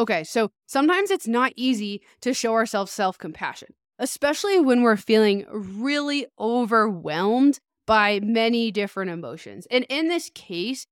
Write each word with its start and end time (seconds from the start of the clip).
Okay, 0.00 0.24
so 0.24 0.50
sometimes 0.64 1.10
it's 1.10 1.28
not 1.28 1.52
easy 1.56 2.00
to 2.22 2.32
show 2.32 2.54
ourselves 2.54 2.90
self 2.90 3.18
compassion, 3.18 3.74
especially 3.98 4.58
when 4.58 4.80
we're 4.80 4.96
feeling 4.96 5.44
really 5.50 6.24
overwhelmed 6.38 7.58
by 7.86 8.18
many 8.20 8.70
different 8.70 9.10
emotions. 9.10 9.66
And 9.70 9.84
in 9.90 10.08
this 10.08 10.30
case, 10.34 10.86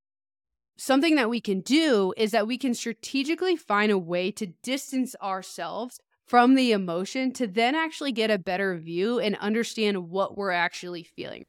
something 0.77 1.15
that 1.15 1.31
we 1.31 1.41
can 1.41 1.61
do 1.63 2.13
is 2.19 2.33
that 2.33 2.47
we 2.47 2.59
can 2.59 2.75
strategically 2.75 3.57
find 3.57 3.91
a 3.91 3.97
way 3.97 4.31
to 4.33 4.49
distance 4.63 5.17
ourselves 5.23 6.01
from 6.27 6.55
the 6.55 6.73
emotion 6.73 7.33
to 7.33 7.47
then 7.47 7.75
actually 7.75 8.13
get 8.13 8.31
a 8.31 8.37
better 8.37 8.77
view 8.77 9.19
and 9.19 9.37
understand 9.37 10.11
what 10.11 10.37
we're 10.37 10.51
actually 10.51 11.03
feeling. 11.03 11.47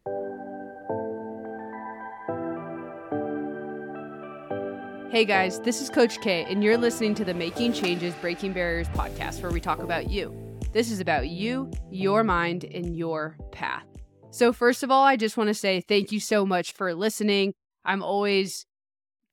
Hey 5.12 5.26
guys, 5.26 5.60
this 5.62 5.82
is 5.82 5.90
Coach 5.90 6.22
K, 6.22 6.46
and 6.48 6.64
you're 6.64 6.78
listening 6.78 7.16
to 7.16 7.26
the 7.26 7.34
Making 7.34 7.74
Changes 7.74 8.14
Breaking 8.22 8.54
Barriers 8.54 8.88
podcast, 8.90 9.42
where 9.42 9.52
we 9.52 9.60
talk 9.60 9.80
about 9.80 10.08
you. 10.08 10.32
This 10.72 10.92
is 10.92 11.00
about 11.00 11.30
you, 11.30 11.72
your 11.90 12.24
mind, 12.24 12.64
and 12.64 12.96
your 12.96 13.36
path. 13.52 13.88
So, 14.30 14.54
first 14.54 14.84
of 14.84 14.92
all, 14.92 15.04
I 15.04 15.16
just 15.16 15.36
want 15.36 15.48
to 15.48 15.56
say 15.56 15.82
thank 15.82 16.12
you 16.12 16.20
so 16.20 16.46
much 16.46 16.74
for 16.74 16.94
listening. 16.94 17.56
I'm 17.84 18.04
always 18.04 18.68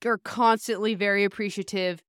or 0.03 0.17
constantly 0.17 0.95
very 0.95 1.25
appreciative 1.25 2.03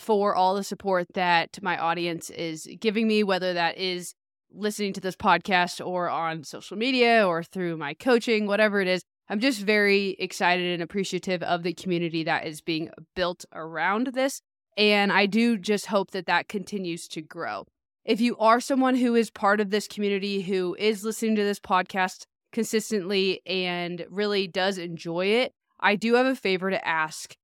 for 0.00 0.34
all 0.34 0.56
the 0.56 0.64
support 0.64 1.06
that 1.14 1.60
my 1.62 1.78
audience 1.78 2.28
is 2.28 2.68
giving 2.80 3.06
me, 3.06 3.22
whether 3.22 3.54
that 3.54 3.78
is 3.78 4.16
listening 4.50 4.94
to 4.94 5.00
this 5.00 5.14
podcast 5.14 5.84
or 5.84 6.10
on 6.10 6.42
social 6.42 6.76
media 6.76 7.24
or 7.24 7.44
through 7.44 7.76
my 7.76 7.94
coaching, 7.94 8.48
whatever 8.48 8.80
it 8.80 8.88
is. 8.88 9.04
I'm 9.32 9.40
just 9.40 9.62
very 9.62 10.10
excited 10.18 10.74
and 10.74 10.82
appreciative 10.82 11.42
of 11.42 11.62
the 11.62 11.72
community 11.72 12.22
that 12.24 12.46
is 12.46 12.60
being 12.60 12.90
built 13.16 13.46
around 13.54 14.08
this. 14.08 14.42
And 14.76 15.10
I 15.10 15.24
do 15.24 15.56
just 15.56 15.86
hope 15.86 16.10
that 16.10 16.26
that 16.26 16.48
continues 16.48 17.08
to 17.08 17.22
grow. 17.22 17.64
If 18.04 18.20
you 18.20 18.36
are 18.36 18.60
someone 18.60 18.94
who 18.94 19.14
is 19.14 19.30
part 19.30 19.58
of 19.58 19.70
this 19.70 19.88
community, 19.88 20.42
who 20.42 20.76
is 20.78 21.02
listening 21.02 21.36
to 21.36 21.44
this 21.44 21.58
podcast 21.58 22.26
consistently 22.52 23.40
and 23.46 24.04
really 24.10 24.48
does 24.48 24.76
enjoy 24.76 25.28
it, 25.28 25.52
I 25.80 25.96
do 25.96 26.12
have 26.16 26.26
a 26.26 26.36
favor 26.36 26.68
to 26.68 26.86
ask. 26.86 27.34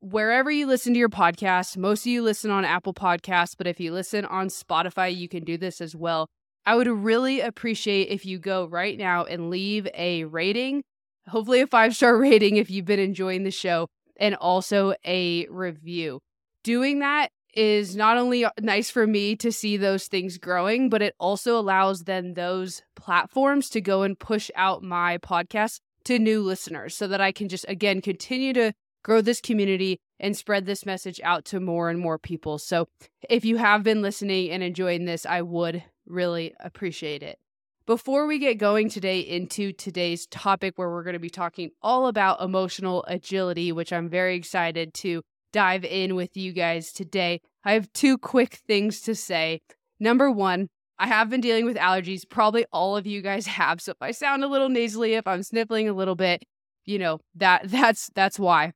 Wherever 0.00 0.50
you 0.50 0.66
listen 0.66 0.94
to 0.94 0.98
your 0.98 1.10
podcast, 1.10 1.76
most 1.76 2.00
of 2.00 2.06
you 2.06 2.22
listen 2.22 2.50
on 2.50 2.64
Apple 2.64 2.94
Podcasts, 2.94 3.54
but 3.58 3.66
if 3.66 3.78
you 3.78 3.92
listen 3.92 4.24
on 4.24 4.48
Spotify, 4.48 5.14
you 5.14 5.28
can 5.28 5.44
do 5.44 5.58
this 5.58 5.82
as 5.82 5.94
well. 5.94 6.28
I 6.64 6.76
would 6.76 6.88
really 6.88 7.42
appreciate 7.42 8.08
if 8.08 8.24
you 8.24 8.38
go 8.38 8.64
right 8.64 8.96
now 8.96 9.24
and 9.24 9.50
leave 9.50 9.86
a 9.92 10.24
rating 10.24 10.82
hopefully 11.28 11.60
a 11.60 11.66
five 11.66 11.94
star 11.94 12.16
rating 12.18 12.56
if 12.56 12.70
you've 12.70 12.84
been 12.84 13.00
enjoying 13.00 13.44
the 13.44 13.50
show, 13.50 13.88
and 14.18 14.34
also 14.34 14.94
a 15.04 15.46
review. 15.48 16.20
Doing 16.62 17.00
that 17.00 17.30
is 17.54 17.96
not 17.96 18.18
only 18.18 18.44
uh, 18.44 18.50
nice 18.60 18.90
for 18.90 19.06
me 19.06 19.34
to 19.36 19.50
see 19.50 19.76
those 19.76 20.06
things 20.06 20.38
growing, 20.38 20.90
but 20.90 21.02
it 21.02 21.14
also 21.18 21.58
allows 21.58 22.04
then 22.04 22.34
those 22.34 22.82
platforms 22.94 23.70
to 23.70 23.80
go 23.80 24.02
and 24.02 24.18
push 24.18 24.50
out 24.54 24.82
my 24.82 25.18
podcast 25.18 25.80
to 26.04 26.18
new 26.18 26.42
listeners 26.42 26.94
so 26.94 27.08
that 27.08 27.20
I 27.20 27.32
can 27.32 27.48
just, 27.48 27.64
again, 27.66 28.00
continue 28.00 28.52
to 28.52 28.72
grow 29.02 29.22
this 29.22 29.40
community 29.40 29.98
and 30.20 30.36
spread 30.36 30.66
this 30.66 30.84
message 30.84 31.20
out 31.24 31.44
to 31.46 31.60
more 31.60 31.88
and 31.88 31.98
more 31.98 32.18
people. 32.18 32.58
So 32.58 32.86
if 33.28 33.44
you 33.44 33.56
have 33.56 33.82
been 33.82 34.02
listening 34.02 34.50
and 34.50 34.62
enjoying 34.62 35.04
this, 35.04 35.24
I 35.24 35.42
would 35.42 35.82
really 36.06 36.54
appreciate 36.60 37.22
it. 37.22 37.38
Before 37.86 38.26
we 38.26 38.40
get 38.40 38.58
going 38.58 38.88
today 38.88 39.20
into 39.20 39.72
today's 39.72 40.26
topic, 40.26 40.76
where 40.76 40.90
we're 40.90 41.04
going 41.04 41.14
to 41.14 41.20
be 41.20 41.30
talking 41.30 41.70
all 41.80 42.08
about 42.08 42.42
emotional 42.42 43.04
agility, 43.06 43.70
which 43.70 43.92
I'm 43.92 44.08
very 44.08 44.34
excited 44.34 44.92
to 44.94 45.22
dive 45.52 45.84
in 45.84 46.16
with 46.16 46.36
you 46.36 46.52
guys 46.52 46.92
today, 46.92 47.40
I 47.64 47.74
have 47.74 47.92
two 47.92 48.18
quick 48.18 48.54
things 48.66 49.02
to 49.02 49.14
say. 49.14 49.60
Number 50.00 50.32
one, 50.32 50.68
I 50.98 51.06
have 51.06 51.30
been 51.30 51.40
dealing 51.40 51.64
with 51.64 51.76
allergies. 51.76 52.28
Probably 52.28 52.66
all 52.72 52.96
of 52.96 53.06
you 53.06 53.22
guys 53.22 53.46
have. 53.46 53.80
So 53.80 53.92
if 53.92 53.98
I 54.00 54.10
sound 54.10 54.42
a 54.42 54.48
little 54.48 54.68
nasally, 54.68 55.14
if 55.14 55.28
I'm 55.28 55.44
sniffling 55.44 55.88
a 55.88 55.92
little 55.92 56.16
bit, 56.16 56.42
you 56.86 56.98
know, 56.98 57.20
that 57.36 57.62
that's 57.70 58.10
that's 58.16 58.36
why. 58.36 58.72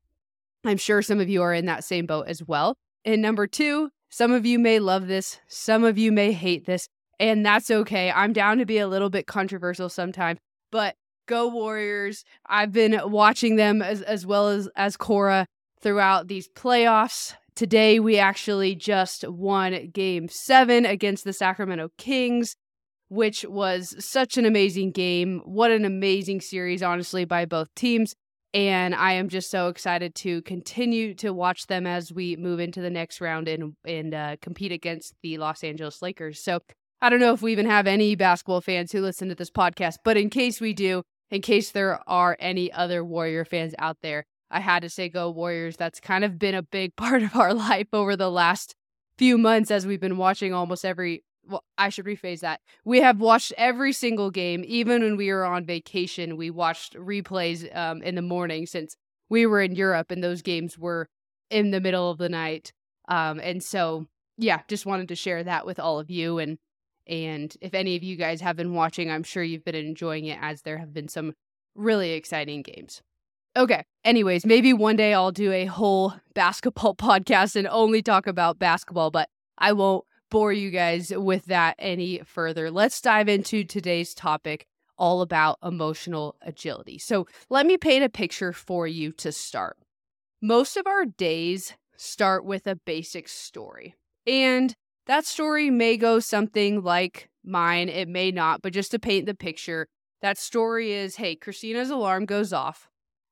I'm 0.65 0.77
sure 0.77 1.03
some 1.03 1.19
of 1.19 1.29
you 1.29 1.43
are 1.43 1.53
in 1.53 1.67
that 1.67 1.83
same 1.83 2.07
boat 2.07 2.29
as 2.29 2.45
well. 2.45 2.77
And 3.05 3.21
number 3.21 3.49
2, 3.49 3.91
some 4.09 4.31
of 4.31 4.47
you 4.47 4.61
may 4.61 4.79
love 4.79 5.09
this, 5.09 5.41
some 5.49 5.83
of 5.83 5.99
you 5.99 6.13
may 6.13 6.31
hate 6.31 6.67
this 6.67 6.89
and 7.21 7.45
that's 7.45 7.71
okay. 7.71 8.11
I'm 8.11 8.33
down 8.33 8.59
to 8.59 8.67
be 8.67 8.79
a 8.79 8.89
little 8.89 9.11
bit 9.11 9.27
controversial 9.27 9.91
sometimes, 9.91 10.41
but 10.73 10.97
go 11.29 11.47
Warriors. 11.49 12.25
I've 12.47 12.73
been 12.73 12.99
watching 13.05 13.57
them 13.57 13.83
as, 13.83 14.01
as 14.03 14.27
well 14.27 14.49
as, 14.49 14.69
as 14.75 14.97
Cora 14.97 15.47
throughout 15.81 16.27
these 16.27 16.49
playoffs. 16.49 17.35
Today, 17.55 18.01
we 18.01 18.19
actually 18.19 18.75
just 18.75 19.29
won 19.29 19.91
game 19.93 20.29
seven 20.29 20.87
against 20.87 21.25
the 21.25 21.35
Sacramento 21.35 21.91
Kings, 21.99 22.57
which 23.09 23.45
was 23.45 23.95
such 24.03 24.39
an 24.39 24.47
amazing 24.47 24.93
game. 24.93 25.43
What 25.45 25.71
an 25.71 25.85
amazing 25.85 26.41
series, 26.41 26.83
honestly, 26.83 27.27
by 27.27 27.45
both 27.45 27.69
teams. 27.77 28.15
And 28.55 28.95
I 28.95 29.13
am 29.13 29.29
just 29.29 29.51
so 29.51 29.69
excited 29.69 30.15
to 30.17 30.43
continue 30.43 31.15
to 31.17 31.33
watch 31.33 31.67
them 31.67 31.87
as 31.87 32.13
we 32.13 32.35
move 32.37 32.61
into 32.61 32.81
the 32.81 32.91
next 32.91 33.21
round 33.21 33.47
and 33.47 33.75
and 33.85 34.13
uh, 34.13 34.37
compete 34.41 34.73
against 34.73 35.15
the 35.23 35.39
Los 35.39 35.63
Angeles 35.63 36.03
Lakers. 36.03 36.43
So 36.43 36.61
I 37.03 37.09
don't 37.09 37.21
know 37.21 37.33
if 37.33 37.41
we 37.41 37.53
even 37.53 37.67
have 37.67 37.87
any 37.87 38.15
basketball 38.15 38.61
fans 38.61 38.93
who 38.93 39.01
listen 39.01 39.29
to 39.31 39.35
this 39.35 39.51
podcast, 39.51 39.97
but 40.05 40.17
in 40.17 40.29
case 40.29 40.61
we 40.61 40.75
do, 40.75 41.03
in 41.31 41.41
case 41.41 41.71
there 41.71 42.01
are 42.07 42.37
any 42.39 42.71
other 42.73 43.03
Warrior 43.05 43.45
fans 43.45 43.75
out 43.79 43.99
there, 44.03 44.27
I 44.51 44.61
had 44.61 44.83
to 44.83 44.91
say 44.91 45.09
go 45.09 45.31
Warriors. 45.31 45.77
That's 45.77 46.01
kind 46.01 46.25
of 46.25 46.39
been 46.39 46.55
a 46.55 46.63
big 46.63 46.97
part 46.97 47.23
of 47.23 47.37
our 47.37 47.55
life 47.55 47.89
over 47.93 48.17
the 48.17 48.31
last 48.31 48.75
few 49.17 49.39
months 49.39 49.71
as 49.71 49.87
we've 49.87 50.01
been 50.01 50.17
watching 50.17 50.53
almost 50.53 50.85
every 50.85 51.25
well, 51.47 51.65
I 51.79 51.89
should 51.89 52.05
rephrase 52.05 52.41
that. 52.41 52.61
We 52.85 53.01
have 53.01 53.19
watched 53.19 53.53
every 53.57 53.93
single 53.93 54.31
game, 54.31 54.63
even 54.67 55.03
when 55.03 55.17
we 55.17 55.33
were 55.33 55.45
on 55.45 55.65
vacation. 55.65 56.37
We 56.37 56.51
watched 56.51 56.95
replays 56.95 57.75
um, 57.75 58.03
in 58.03 58.15
the 58.15 58.23
morning 58.23 58.67
since 58.67 58.95
we 59.29 59.47
were 59.47 59.61
in 59.61 59.75
Europe 59.75 60.11
and 60.11 60.23
those 60.23 60.43
games 60.43 60.79
were 60.79 61.09
in 61.51 61.71
the 61.71 61.81
middle 61.81 62.11
of 62.11 62.19
the 62.19 62.29
night. 62.29 62.73
Um, 63.09 63.41
and 63.41 63.65
so, 63.65 64.07
yeah, 64.37 64.61
just 64.69 64.87
wanted 64.87 65.09
to 65.09 65.17
share 65.17 65.43
that 65.43 65.67
with 65.67 65.81
all 65.81 65.99
of 65.99 66.11
you. 66.11 66.39
And 66.39 66.59
and 67.07 67.55
if 67.61 67.75
any 67.75 67.97
of 67.97 68.03
you 68.03 68.17
guys 68.17 68.41
have 68.41 68.57
been 68.57 68.75
watching, 68.75 69.11
I'm 69.11 69.23
sure 69.23 69.43
you've 69.43 69.65
been 69.65 69.75
enjoying 69.75 70.27
it 70.27 70.39
as 70.41 70.63
there 70.63 70.79
have 70.79 70.93
been 70.93 71.09
some 71.09 71.35
really 71.75 72.13
exciting 72.13 72.63
games. 72.63 73.03
Okay. 73.57 73.85
Anyways, 74.05 74.47
maybe 74.47 74.73
one 74.73 74.97
day 74.97 75.13
I'll 75.13 75.33
do 75.33 75.53
a 75.53 75.67
whole 75.67 76.15
basketball 76.35 76.95
podcast 76.95 77.57
and 77.57 77.67
only 77.67 78.03
talk 78.03 78.27
about 78.27 78.59
basketball, 78.59 79.11
but 79.11 79.29
I 79.59 79.73
won't 79.73 80.05
bore 80.31 80.53
you 80.53 80.71
guys 80.71 81.13
with 81.15 81.47
that 81.47 81.75
any 81.79 82.21
further. 82.25 82.71
Let's 82.71 83.01
dive 83.01 83.29
into 83.29 83.65
today's 83.65 84.15
topic 84.15 84.67
all 84.97 85.23
about 85.23 85.59
emotional 85.65 86.37
agility. 86.43 86.99
So, 86.99 87.27
let 87.49 87.67
me 87.67 87.77
paint 87.77 88.05
a 88.05 88.09
picture 88.09 88.53
for 88.53 88.87
you 88.87 89.13
to 89.13 89.33
start. 89.33 89.79
Most 90.43 90.77
of 90.77 90.87
our 90.87 91.05
days 91.05 91.75
start 91.97 92.45
with 92.45 92.67
a 92.67 92.77
basic 92.77 93.29
story. 93.29 93.95
And 94.27 94.75
that 95.07 95.25
story 95.25 95.71
may 95.71 95.97
go 95.97 96.21
something 96.21 96.83
like 96.83 97.31
mine, 97.45 97.89
it 97.89 98.09
may 98.09 98.31
not, 98.31 98.63
but 98.63 98.73
just 98.73 98.91
to 98.93 98.99
paint 98.99 99.27
the 99.27 99.35
picture, 99.35 99.89
that 100.23 100.39
story 100.39 100.93
is 100.93 101.17
hey, 101.17 101.35
Christina's 101.37 101.91
alarm 101.91 102.27
goes 102.27 102.53
off. 102.53 102.89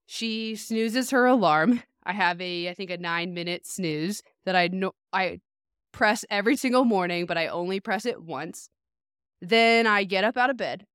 She 0.07 0.57
snoozes 0.57 1.11
her 1.11 1.27
alarm. 1.27 1.83
I 2.05 2.13
have 2.13 2.41
a 2.41 2.71
I 2.71 2.75
think 2.75 2.91
a 2.91 2.97
9 2.97 3.35
minute 3.35 3.67
snooze 3.67 4.23
that 4.47 4.57
I 4.57 4.69
know 4.69 4.93
I 5.13 5.41
press 5.93 6.25
every 6.31 6.57
single 6.57 6.85
morning, 6.85 7.27
but 7.27 7.37
I 7.37 7.49
only 7.49 7.81
press 7.81 8.07
it 8.07 8.23
once. 8.23 8.71
Then 9.43 9.87
I 9.87 10.05
get 10.05 10.25
up 10.25 10.37
out 10.37 10.51
of 10.51 10.57
bed. 10.57 10.87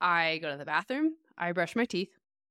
I 0.00 0.38
go 0.40 0.50
to 0.50 0.56
the 0.56 0.64
bathroom, 0.64 1.16
I 1.36 1.52
brush 1.52 1.74
my 1.74 1.84
teeth. 1.84 2.10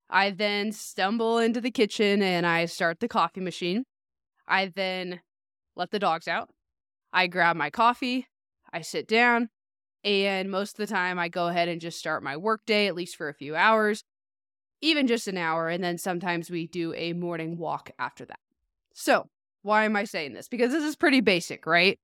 I 0.10 0.32
then 0.32 0.72
stumble 0.72 1.38
into 1.38 1.62
the 1.62 1.72
kitchen 1.72 2.22
and 2.22 2.46
I 2.46 2.66
start 2.66 3.00
the 3.00 3.08
coffee 3.08 3.42
machine. 3.42 3.86
I 4.48 4.72
then 4.76 5.22
let 5.76 5.92
the 5.92 6.00
dogs 6.00 6.28
out. 6.28 6.50
I 7.12 7.28
grab 7.28 7.56
my 7.56 7.70
coffee, 7.70 8.28
I 8.72 8.82
sit 8.82 9.08
down, 9.08 9.50
and 10.04 10.50
most 10.50 10.80
of 10.80 10.88
the 10.88 10.94
time 10.94 11.20
I 11.20 11.28
go 11.28 11.48
ahead 11.48 11.68
and 11.68 11.82
just 11.82 12.00
start 12.00 12.24
my 12.24 12.38
workday, 12.38 12.88
at 12.88 12.96
least 12.96 13.16
for 13.16 13.30
a 13.30 13.34
few 13.34 13.56
hours, 13.56 14.04
even 14.82 15.08
just 15.08 15.28
an 15.28 15.38
hour. 15.38 15.70
And 15.70 15.84
then 15.84 15.98
sometimes 15.98 16.50
we 16.50 16.68
do 16.68 16.94
a 16.94 17.14
morning 17.14 17.58
walk 17.58 17.92
after 18.00 18.26
that. 18.26 18.40
So, 18.94 19.28
why 19.62 19.86
am 19.86 19.96
I 19.96 20.06
saying 20.06 20.34
this? 20.34 20.48
Because 20.48 20.72
this 20.72 20.84
is 20.84 20.96
pretty 20.96 21.22
basic, 21.22 21.66
right? 21.66 22.00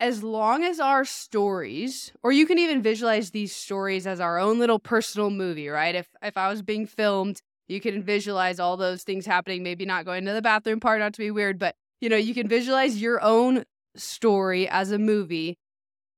As 0.00 0.22
long 0.22 0.64
as 0.64 0.80
our 0.80 1.04
stories, 1.04 2.12
or 2.22 2.32
you 2.32 2.46
can 2.46 2.58
even 2.58 2.82
visualize 2.82 3.30
these 3.30 3.54
stories 3.54 4.06
as 4.06 4.20
our 4.20 4.38
own 4.38 4.58
little 4.58 4.78
personal 4.78 5.30
movie, 5.30 5.68
right? 5.68 5.94
If 5.94 6.08
if 6.22 6.36
I 6.36 6.48
was 6.48 6.60
being 6.60 6.86
filmed, 6.86 7.40
you 7.68 7.80
can 7.80 8.02
visualize 8.02 8.60
all 8.60 8.76
those 8.76 9.04
things 9.04 9.26
happening, 9.26 9.62
maybe 9.62 9.86
not 9.86 10.04
going 10.04 10.24
to 10.26 10.32
the 10.32 10.42
bathroom 10.42 10.80
part, 10.80 11.00
not 11.00 11.14
to 11.14 11.18
be 11.18 11.30
weird, 11.30 11.58
but 11.58 11.76
you 12.00 12.08
know, 12.08 12.16
you 12.16 12.34
can 12.34 12.46
visualize 12.46 13.00
your 13.00 13.22
own 13.22 13.64
story 13.96 14.68
as 14.68 14.90
a 14.90 14.98
movie. 14.98 15.58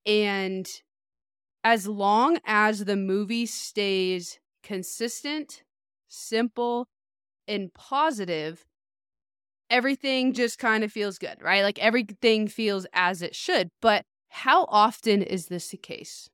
And 0.07 0.69
as 1.65 1.87
long 1.87 2.39
as 2.47 2.85
the 2.85 2.97
movie 2.97 3.47
stays 3.47 4.39
consistent, 4.63 5.63
simple, 6.09 6.87
and 7.47 7.73
positive, 7.75 8.65
everything 9.71 10.33
just 10.33 10.59
kind 10.59 10.85
of 10.85 10.93
feels 10.93 11.19
good, 11.19 11.37
right? 11.43 11.63
Like 11.63 11.79
everything 11.79 12.49
feels 12.49 12.87
as 12.93 13.23
it 13.23 13.35
should. 13.35 13.71
But 13.81 14.05
how 14.31 14.65
often 14.69 15.23
is 15.23 15.47
this 15.47 15.69
the 15.69 15.77
case? 15.77 16.29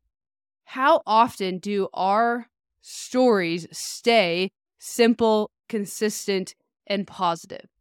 How 0.64 1.02
often 1.06 1.58
do 1.58 1.88
our 1.94 2.49
stories 2.81 3.67
stay 3.73 4.50
simple, 4.79 5.50
consistent, 5.69 6.55
and 6.87 7.06
positive? 7.06 7.74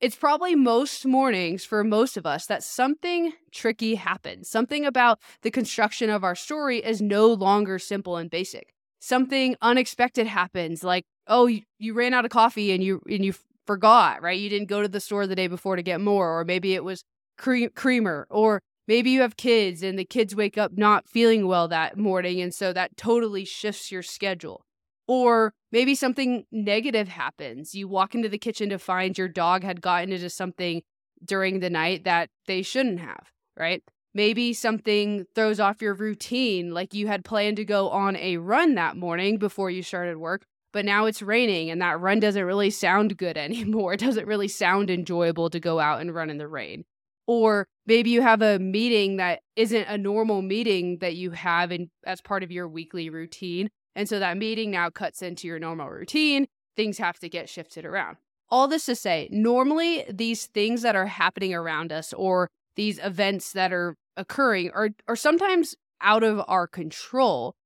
It's 0.00 0.14
probably 0.14 0.54
most 0.54 1.04
mornings 1.06 1.64
for 1.64 1.82
most 1.82 2.16
of 2.16 2.24
us 2.24 2.46
that 2.46 2.62
something 2.62 3.32
tricky 3.50 3.96
happens. 3.96 4.48
Something 4.48 4.84
about 4.84 5.18
the 5.42 5.50
construction 5.50 6.08
of 6.08 6.22
our 6.22 6.36
story 6.36 6.78
is 6.78 7.02
no 7.02 7.26
longer 7.26 7.80
simple 7.80 8.16
and 8.16 8.30
basic. 8.30 8.72
Something 9.00 9.56
unexpected 9.60 10.28
happens, 10.28 10.84
like, 10.84 11.04
oh, 11.26 11.46
you, 11.46 11.94
ran 11.94 12.14
out 12.14 12.24
of 12.24 12.30
coffee 12.30 12.70
and 12.70 12.82
you 12.82 13.02
and 13.10 13.24
you 13.24 13.34
forgot, 13.66 14.22
right? 14.22 14.38
You 14.38 14.48
didn't 14.48 14.68
go 14.68 14.82
to 14.82 14.88
the 14.88 15.00
store 15.00 15.26
the 15.26 15.34
day 15.34 15.48
before 15.48 15.74
to 15.74 15.82
get 15.82 16.00
more, 16.00 16.38
or 16.38 16.44
maybe 16.44 16.74
it 16.74 16.84
was 16.84 17.02
cre- 17.36 17.66
creamer, 17.74 18.28
or 18.30 18.60
maybe 18.86 19.10
you 19.10 19.20
have 19.22 19.36
kids 19.36 19.82
and 19.82 19.98
the 19.98 20.04
kids 20.04 20.34
wake 20.36 20.56
up 20.56 20.78
not 20.78 21.08
feeling 21.08 21.48
well 21.48 21.66
that 21.68 21.96
morning. 21.96 22.40
And 22.40 22.54
so 22.54 22.72
that 22.72 22.96
totally 22.96 23.44
shifts 23.44 23.90
your 23.90 24.04
schedule. 24.04 24.64
Or 25.08 25.54
maybe 25.72 25.94
something 25.94 26.44
negative 26.52 27.08
happens. 27.08 27.74
You 27.74 27.88
walk 27.88 28.14
into 28.14 28.28
the 28.28 28.38
kitchen 28.38 28.68
to 28.68 28.78
find 28.78 29.16
your 29.16 29.28
dog 29.28 29.64
had 29.64 29.80
gotten 29.80 30.12
into 30.12 30.28
something 30.28 30.82
during 31.24 31.60
the 31.60 31.70
night 31.70 32.04
that 32.04 32.28
they 32.46 32.62
shouldn't 32.62 33.00
have, 33.00 33.32
right? 33.58 33.82
Maybe 34.14 34.52
something 34.52 35.24
throws 35.34 35.60
off 35.60 35.82
your 35.82 35.94
routine, 35.94 36.72
like 36.72 36.94
you 36.94 37.06
had 37.06 37.24
planned 37.24 37.56
to 37.56 37.64
go 37.64 37.88
on 37.88 38.16
a 38.16 38.36
run 38.36 38.74
that 38.74 38.96
morning 38.96 39.38
before 39.38 39.70
you 39.70 39.82
started 39.82 40.18
work, 40.18 40.44
but 40.72 40.84
now 40.84 41.06
it's 41.06 41.22
raining 41.22 41.70
and 41.70 41.80
that 41.80 42.00
run 42.00 42.20
doesn't 42.20 42.44
really 42.44 42.70
sound 42.70 43.16
good 43.16 43.36
anymore. 43.38 43.94
It 43.94 44.00
doesn't 44.00 44.26
really 44.26 44.48
sound 44.48 44.90
enjoyable 44.90 45.50
to 45.50 45.60
go 45.60 45.80
out 45.80 46.00
and 46.00 46.14
run 46.14 46.30
in 46.30 46.38
the 46.38 46.48
rain. 46.48 46.84
Or 47.26 47.66
maybe 47.86 48.10
you 48.10 48.22
have 48.22 48.40
a 48.40 48.58
meeting 48.58 49.16
that 49.18 49.40
isn't 49.54 49.84
a 49.86 49.98
normal 49.98 50.40
meeting 50.40 50.98
that 51.00 51.14
you 51.14 51.30
have 51.32 51.70
in, 51.70 51.90
as 52.06 52.22
part 52.22 52.42
of 52.42 52.50
your 52.50 52.66
weekly 52.66 53.10
routine. 53.10 53.68
And 53.98 54.08
so 54.08 54.20
that 54.20 54.36
meeting 54.36 54.70
now 54.70 54.90
cuts 54.90 55.22
into 55.22 55.48
your 55.48 55.58
normal 55.58 55.90
routine. 55.90 56.46
Things 56.76 56.98
have 56.98 57.18
to 57.18 57.28
get 57.28 57.48
shifted 57.48 57.84
around. 57.84 58.16
All 58.48 58.68
this 58.68 58.86
to 58.86 58.94
say, 58.94 59.28
normally 59.32 60.04
these 60.08 60.46
things 60.46 60.82
that 60.82 60.94
are 60.94 61.06
happening 61.06 61.52
around 61.52 61.90
us 61.90 62.12
or 62.12 62.48
these 62.76 63.00
events 63.02 63.52
that 63.54 63.72
are 63.72 63.96
occurring 64.16 64.70
are, 64.70 64.90
are 65.08 65.16
sometimes 65.16 65.74
out 66.00 66.22
of 66.22 66.40
our 66.46 66.68
control. 66.68 67.56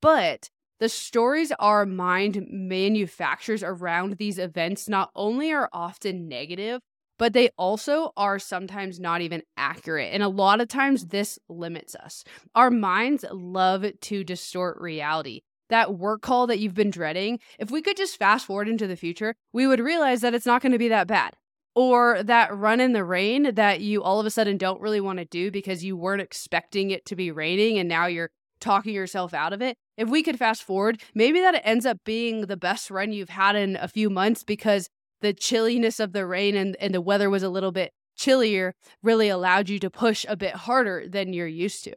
But 0.00 0.48
the 0.78 0.88
stories 0.88 1.50
our 1.58 1.84
mind 1.84 2.46
manufactures 2.48 3.64
around 3.64 4.18
these 4.18 4.38
events 4.38 4.88
not 4.88 5.10
only 5.16 5.52
are 5.52 5.68
often 5.72 6.28
negative, 6.28 6.80
but 7.18 7.32
they 7.32 7.50
also 7.58 8.12
are 8.16 8.38
sometimes 8.38 9.00
not 9.00 9.22
even 9.22 9.42
accurate. 9.56 10.14
And 10.14 10.22
a 10.22 10.28
lot 10.28 10.60
of 10.60 10.68
times 10.68 11.06
this 11.06 11.36
limits 11.48 11.96
us. 11.96 12.22
Our 12.54 12.70
minds 12.70 13.24
love 13.32 13.84
to 14.02 14.22
distort 14.22 14.80
reality. 14.80 15.42
That 15.70 15.98
work 15.98 16.22
call 16.22 16.46
that 16.48 16.58
you've 16.58 16.74
been 16.74 16.90
dreading, 16.90 17.38
if 17.58 17.70
we 17.70 17.80
could 17.80 17.96
just 17.96 18.18
fast 18.18 18.46
forward 18.46 18.68
into 18.68 18.86
the 18.86 18.96
future, 18.96 19.34
we 19.52 19.66
would 19.66 19.80
realize 19.80 20.20
that 20.20 20.34
it's 20.34 20.46
not 20.46 20.62
going 20.62 20.72
to 20.72 20.78
be 20.78 20.88
that 20.88 21.06
bad. 21.06 21.36
Or 21.74 22.22
that 22.24 22.54
run 22.54 22.80
in 22.80 22.92
the 22.92 23.04
rain 23.04 23.54
that 23.54 23.80
you 23.80 24.02
all 24.02 24.20
of 24.20 24.26
a 24.26 24.30
sudden 24.30 24.58
don't 24.58 24.80
really 24.80 25.00
want 25.00 25.20
to 25.20 25.24
do 25.24 25.50
because 25.50 25.84
you 25.84 25.96
weren't 25.96 26.20
expecting 26.20 26.90
it 26.90 27.06
to 27.06 27.16
be 27.16 27.30
raining 27.30 27.78
and 27.78 27.88
now 27.88 28.06
you're 28.06 28.30
talking 28.60 28.92
yourself 28.92 29.32
out 29.32 29.52
of 29.52 29.62
it. 29.62 29.76
If 29.96 30.08
we 30.08 30.22
could 30.22 30.38
fast 30.38 30.62
forward, 30.62 31.00
maybe 31.14 31.40
that 31.40 31.60
ends 31.64 31.86
up 31.86 31.98
being 32.04 32.42
the 32.42 32.56
best 32.56 32.90
run 32.90 33.12
you've 33.12 33.30
had 33.30 33.56
in 33.56 33.76
a 33.76 33.88
few 33.88 34.10
months 34.10 34.42
because 34.42 34.88
the 35.20 35.32
chilliness 35.32 36.00
of 36.00 36.12
the 36.12 36.26
rain 36.26 36.56
and, 36.56 36.76
and 36.80 36.94
the 36.94 37.00
weather 37.00 37.30
was 37.30 37.42
a 37.42 37.48
little 37.48 37.72
bit 37.72 37.92
chillier 38.16 38.74
really 39.02 39.28
allowed 39.28 39.68
you 39.68 39.78
to 39.78 39.90
push 39.90 40.26
a 40.28 40.36
bit 40.36 40.54
harder 40.54 41.08
than 41.08 41.32
you're 41.32 41.46
used 41.46 41.84
to. 41.84 41.94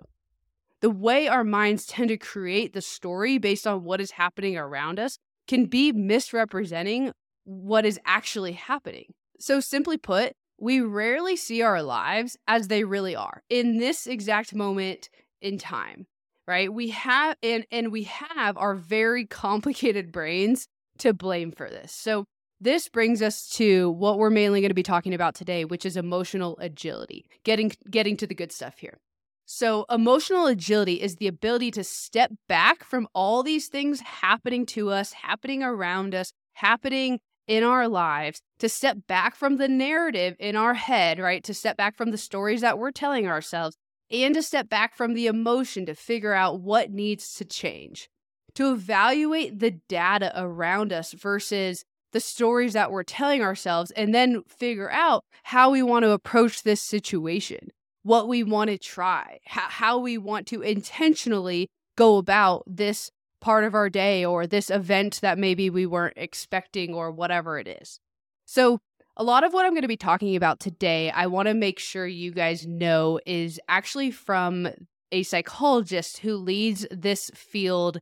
The 0.84 0.92
way 0.92 1.28
our 1.28 1.44
minds 1.44 1.86
tend 1.86 2.10
to 2.10 2.18
create 2.18 2.74
the 2.74 2.82
story 2.82 3.38
based 3.38 3.66
on 3.66 3.84
what 3.84 4.02
is 4.02 4.12
happening 4.12 4.58
around 4.58 5.00
us 5.00 5.18
can 5.48 5.66
be 5.66 5.92
misrepresenting 5.92 7.14
what 7.46 7.86
is 7.86 8.00
actually 8.06 8.52
happening. 8.52 9.14
So, 9.40 9.60
simply 9.60 9.98
put, 9.98 10.34
we 10.60 10.82
rarely 10.82 11.36
see 11.36 11.62
our 11.62 11.82
lives 11.82 12.38
as 12.48 12.68
they 12.68 12.84
really 12.84 13.16
are 13.16 13.44
in 13.50 13.80
this 13.80 14.08
exact 14.08 14.54
moment 14.54 15.10
in 15.42 15.58
time 15.58 16.06
right? 16.48 16.74
We 16.74 16.90
have 16.90 17.38
and 17.42 17.66
and 17.72 17.92
we 17.92 18.04
have 18.04 18.58
our 18.58 18.76
very 18.76 19.26
complicated 19.44 20.12
brains 20.12 20.68
to 21.00 21.14
blame 21.14 21.52
for 21.52 21.70
this. 21.70 21.92
So 21.92 22.26
this 22.60 22.88
brings 22.88 23.22
us 23.22 23.50
to 23.50 23.92
what 23.92 24.18
we're 24.18 24.30
mainly 24.30 24.62
going 24.62 24.70
to 24.70 24.76
be 24.76 24.84
talking 24.84 25.14
about 25.14 25.36
today, 25.36 25.66
which 25.66 25.86
is 25.86 25.98
emotional 25.98 26.58
agility. 26.60 27.26
Getting 27.44 27.72
getting 27.90 28.18
to 28.18 28.28
the 28.28 28.36
good 28.36 28.52
stuff 28.52 28.80
here. 28.80 28.98
So, 29.46 29.86
emotional 29.90 30.48
agility 30.48 31.02
is 31.02 31.18
the 31.18 31.28
ability 31.28 31.72
to 31.72 31.84
step 31.84 32.32
back 32.48 32.84
from 32.84 33.08
all 33.14 33.44
these 33.44 33.68
things 33.68 34.00
happening 34.00 34.66
to 34.68 34.90
us, 34.90 35.14
happening 35.14 35.62
around 35.62 36.16
us, 36.16 36.32
happening 36.54 37.20
in 37.46 37.64
our 37.64 37.90
lives, 37.90 38.42
to 38.60 38.70
step 38.70 39.00
back 39.08 39.36
from 39.36 39.58
the 39.58 39.68
narrative 39.68 40.36
in 40.40 40.56
our 40.56 40.74
head, 40.74 41.20
right? 41.20 41.44
To 41.44 41.54
step 41.54 41.76
back 41.76 41.98
from 41.98 42.12
the 42.12 42.18
stories 42.18 42.62
that 42.62 42.80
we're 42.80 42.92
telling 42.92 43.28
ourselves 43.28 43.76
and 44.10 44.34
to 44.36 44.42
step 44.42 44.70
back 44.70 44.96
from 44.96 45.14
the 45.14 45.28
emotion 45.28 45.86
to 45.88 45.96
figure 45.96 46.34
out 46.34 46.62
what 46.62 46.92
needs 46.92 47.34
to 47.36 47.46
change, 47.46 48.10
to 48.56 48.72
evaluate 48.72 49.60
the 49.60 49.72
data 49.90 50.32
around 50.36 50.94
us 50.94 51.14
versus 51.14 51.84
the 52.12 52.20
stories 52.20 52.74
that 52.74 52.92
we're 52.92 53.04
telling 53.04 53.42
ourselves, 53.42 53.92
and 53.92 54.14
then 54.14 54.44
figure 54.48 54.92
out 54.92 55.26
how 55.44 55.72
we 55.72 55.82
want 55.82 56.04
to 56.04 56.12
approach 56.12 56.62
this 56.62 56.82
situation, 56.82 57.70
what 58.04 58.28
we 58.28 58.44
want 58.44 58.70
to 58.70 58.78
try, 58.78 59.40
how, 59.46 59.98
we 59.98 60.18
want 60.18 60.46
to 60.48 60.62
intentionally 60.62 61.70
go 61.96 62.18
about 62.18 62.64
this 62.68 63.10
part 63.40 63.64
of 63.64 63.74
our 63.74 63.90
day 63.90 64.24
or 64.24 64.46
this 64.46 64.70
event 64.70 65.20
that 65.22 65.38
maybe 65.38 65.70
we 65.70 65.86
weren't 65.86 66.18
expecting 66.18 66.94
or 66.94 67.12
whatever 67.12 67.58
it 67.58 67.68
is. 67.68 68.00
So, 68.46 68.80
a 69.16 69.24
lot 69.24 69.44
of 69.44 69.54
what 69.54 69.66
I'm 69.66 69.74
going 69.74 69.84
to 69.84 69.88
be 69.88 69.96
talking 69.96 70.36
about 70.36 70.60
today, 70.60 71.12
I 71.12 71.28
want 71.28 71.48
to 71.48 71.54
make 71.54 71.78
sure 71.78 72.08
you 72.08 72.32
guys 72.32 72.66
know 72.66 73.20
is 73.28 73.60
actually 73.68 74.10
from 74.10 74.70
a 75.12 75.22
psychologist 75.22 76.20
who 76.20 76.36
leads 76.36 76.88
this 76.90 77.30
field 77.36 78.00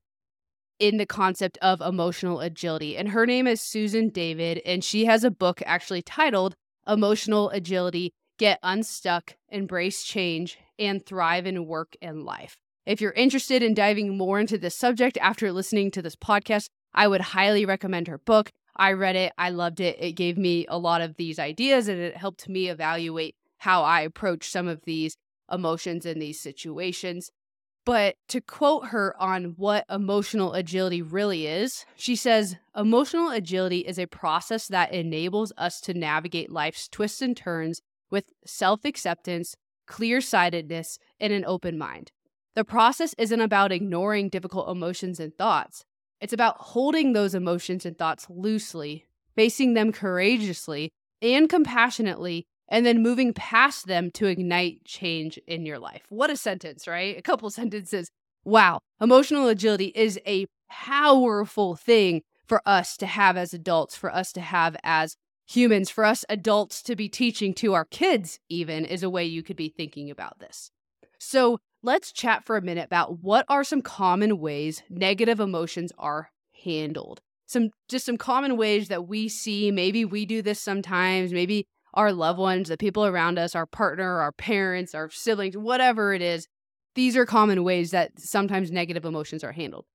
in 0.79 0.97
the 0.97 1.05
concept 1.05 1.57
of 1.61 1.81
emotional 1.81 2.39
agility. 2.39 2.95
And 2.95 3.09
her 3.09 3.25
name 3.25 3.45
is 3.45 3.61
Susan 3.61 4.07
David, 4.07 4.61
and 4.65 4.83
she 4.83 5.05
has 5.05 5.25
a 5.25 5.29
book 5.29 5.61
actually 5.65 6.01
titled 6.01 6.55
Emotional 6.87 7.49
Agility 7.49 8.13
Get 8.41 8.57
Unstuck, 8.63 9.35
Embrace 9.49 10.03
Change, 10.03 10.57
and 10.79 11.05
Thrive 11.05 11.45
in 11.45 11.67
Work 11.67 11.95
and 12.01 12.23
Life. 12.23 12.57
If 12.87 12.99
you're 12.99 13.11
interested 13.11 13.61
in 13.61 13.75
diving 13.75 14.17
more 14.17 14.39
into 14.39 14.57
this 14.57 14.75
subject 14.75 15.15
after 15.21 15.51
listening 15.51 15.91
to 15.91 16.01
this 16.01 16.15
podcast, 16.15 16.65
I 16.91 17.07
would 17.07 17.21
highly 17.21 17.67
recommend 17.67 18.07
her 18.07 18.17
book. 18.17 18.49
I 18.75 18.93
read 18.93 19.15
it, 19.15 19.31
I 19.37 19.51
loved 19.51 19.79
it. 19.79 19.95
It 19.99 20.13
gave 20.13 20.39
me 20.39 20.65
a 20.67 20.79
lot 20.79 21.01
of 21.01 21.17
these 21.17 21.37
ideas 21.37 21.87
and 21.87 21.99
it 21.99 22.17
helped 22.17 22.49
me 22.49 22.67
evaluate 22.67 23.35
how 23.59 23.83
I 23.83 24.01
approach 24.01 24.49
some 24.49 24.67
of 24.67 24.81
these 24.85 25.17
emotions 25.51 26.07
in 26.07 26.17
these 26.17 26.39
situations. 26.39 27.29
But 27.85 28.15
to 28.29 28.41
quote 28.41 28.87
her 28.87 29.15
on 29.21 29.53
what 29.55 29.85
emotional 29.87 30.53
agility 30.53 31.03
really 31.03 31.45
is, 31.45 31.85
she 31.95 32.15
says, 32.15 32.55
Emotional 32.75 33.29
agility 33.29 33.81
is 33.81 33.99
a 33.99 34.07
process 34.07 34.67
that 34.69 34.91
enables 34.91 35.53
us 35.59 35.79
to 35.81 35.93
navigate 35.93 36.51
life's 36.51 36.87
twists 36.87 37.21
and 37.21 37.37
turns 37.37 37.83
with 38.11 38.25
self 38.45 38.85
acceptance, 38.85 39.55
clear 39.87 40.21
sightedness, 40.21 40.99
and 41.19 41.33
an 41.33 41.45
open 41.45 41.77
mind. 41.77 42.11
The 42.53 42.65
process 42.65 43.15
isn't 43.17 43.41
about 43.41 43.71
ignoring 43.71 44.29
difficult 44.29 44.69
emotions 44.69 45.19
and 45.19 45.35
thoughts. 45.37 45.85
It's 46.19 46.33
about 46.33 46.57
holding 46.57 47.13
those 47.13 47.33
emotions 47.33 47.85
and 47.85 47.97
thoughts 47.97 48.27
loosely, 48.29 49.05
facing 49.35 49.73
them 49.73 49.91
courageously 49.91 50.91
and 51.21 51.49
compassionately, 51.49 52.45
and 52.67 52.85
then 52.85 53.01
moving 53.01 53.33
past 53.33 53.87
them 53.87 54.11
to 54.11 54.27
ignite 54.27 54.85
change 54.85 55.37
in 55.47 55.65
your 55.65 55.79
life. 55.79 56.03
What 56.09 56.29
a 56.29 56.37
sentence, 56.37 56.87
right? 56.87 57.17
A 57.17 57.21
couple 57.21 57.49
sentences. 57.51 58.11
Wow. 58.43 58.79
Emotional 58.99 59.47
agility 59.47 59.91
is 59.95 60.19
a 60.27 60.45
powerful 60.69 61.75
thing 61.75 62.21
for 62.45 62.61
us 62.65 62.97
to 62.97 63.05
have 63.05 63.37
as 63.37 63.53
adults, 63.53 63.95
for 63.95 64.13
us 64.13 64.31
to 64.33 64.41
have 64.41 64.75
as 64.83 65.15
humans, 65.55 65.89
for 65.89 66.05
us 66.05 66.25
adults 66.29 66.81
to 66.83 66.95
be 66.95 67.09
teaching 67.09 67.53
to 67.55 67.73
our 67.73 67.85
kids, 67.85 68.39
even, 68.49 68.85
is 68.85 69.03
a 69.03 69.09
way 69.09 69.25
you 69.25 69.43
could 69.43 69.57
be 69.57 69.69
thinking 69.69 70.09
about 70.09 70.39
this. 70.39 70.71
So, 71.19 71.59
let's 71.83 72.11
chat 72.11 72.45
for 72.45 72.57
a 72.57 72.61
minute 72.61 72.85
about 72.85 73.19
what 73.21 73.45
are 73.49 73.63
some 73.63 73.81
common 73.81 74.39
ways 74.39 74.83
negative 74.89 75.39
emotions 75.39 75.91
are 75.97 76.29
handled. 76.63 77.21
Some 77.45 77.69
just 77.89 78.05
some 78.05 78.17
common 78.17 78.55
ways 78.55 78.87
that 78.87 79.07
we 79.07 79.27
see, 79.27 79.71
maybe 79.71 80.05
we 80.05 80.25
do 80.25 80.41
this 80.41 80.59
sometimes, 80.61 81.33
maybe 81.33 81.65
our 81.93 82.13
loved 82.13 82.39
ones, 82.39 82.69
the 82.69 82.77
people 82.77 83.05
around 83.05 83.37
us, 83.37 83.55
our 83.55 83.65
partner, 83.65 84.19
our 84.19 84.31
parents, 84.31 84.95
our 84.95 85.09
siblings, 85.09 85.57
whatever 85.57 86.13
it 86.13 86.21
is. 86.21 86.47
These 86.95 87.17
are 87.17 87.25
common 87.25 87.63
ways 87.63 87.91
that 87.91 88.19
sometimes 88.19 88.71
negative 88.71 89.05
emotions 89.05 89.43
are 89.43 89.51
handled. 89.51 89.85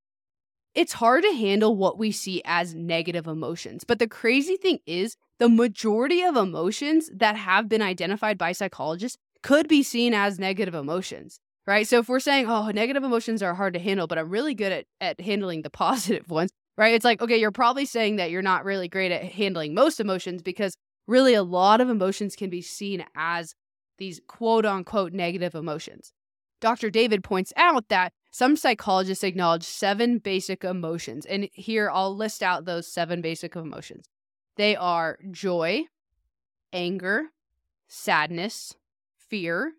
It's 0.74 0.92
hard 0.92 1.22
to 1.24 1.32
handle 1.32 1.74
what 1.74 1.98
we 1.98 2.12
see 2.12 2.42
as 2.44 2.74
negative 2.74 3.26
emotions, 3.26 3.84
but 3.84 3.98
the 3.98 4.08
crazy 4.08 4.56
thing 4.56 4.80
is, 4.86 5.16
the 5.38 5.48
majority 5.48 6.22
of 6.22 6.36
emotions 6.36 7.10
that 7.14 7.36
have 7.36 7.68
been 7.68 7.82
identified 7.82 8.38
by 8.38 8.52
psychologists 8.52 9.18
could 9.42 9.68
be 9.68 9.82
seen 9.82 10.14
as 10.14 10.38
negative 10.38 10.74
emotions, 10.74 11.40
right? 11.66 11.86
So 11.86 11.98
if 11.98 12.08
we're 12.08 12.20
saying, 12.20 12.46
oh, 12.48 12.70
negative 12.70 13.04
emotions 13.04 13.42
are 13.42 13.54
hard 13.54 13.74
to 13.74 13.80
handle, 13.80 14.06
but 14.06 14.18
I'm 14.18 14.30
really 14.30 14.54
good 14.54 14.72
at, 14.72 14.86
at 15.00 15.20
handling 15.20 15.62
the 15.62 15.70
positive 15.84 16.30
ones, 16.30 16.50
right? 16.78 16.94
It's 16.94 17.04
like, 17.04 17.20
okay, 17.20 17.36
you're 17.36 17.52
probably 17.52 17.84
saying 17.84 18.16
that 18.16 18.30
you're 18.30 18.42
not 18.42 18.64
really 18.64 18.88
great 18.88 19.12
at 19.12 19.24
handling 19.24 19.74
most 19.74 20.00
emotions 20.00 20.42
because 20.42 20.76
really 21.06 21.34
a 21.34 21.42
lot 21.42 21.80
of 21.80 21.90
emotions 21.90 22.34
can 22.34 22.50
be 22.50 22.62
seen 22.62 23.04
as 23.14 23.54
these 23.98 24.20
quote 24.26 24.66
unquote 24.66 25.12
negative 25.12 25.54
emotions. 25.54 26.12
Dr. 26.60 26.88
David 26.88 27.22
points 27.22 27.52
out 27.56 27.88
that 27.88 28.12
some 28.30 28.56
psychologists 28.56 29.22
acknowledge 29.22 29.62
seven 29.62 30.18
basic 30.18 30.64
emotions. 30.64 31.26
And 31.26 31.48
here 31.52 31.90
I'll 31.90 32.16
list 32.16 32.42
out 32.42 32.64
those 32.64 32.90
seven 32.90 33.20
basic 33.20 33.54
emotions 33.54 34.06
they 34.56 34.74
are 34.74 35.18
joy, 35.30 35.84
anger, 36.72 37.26
sadness, 37.88 38.74
fear, 39.16 39.74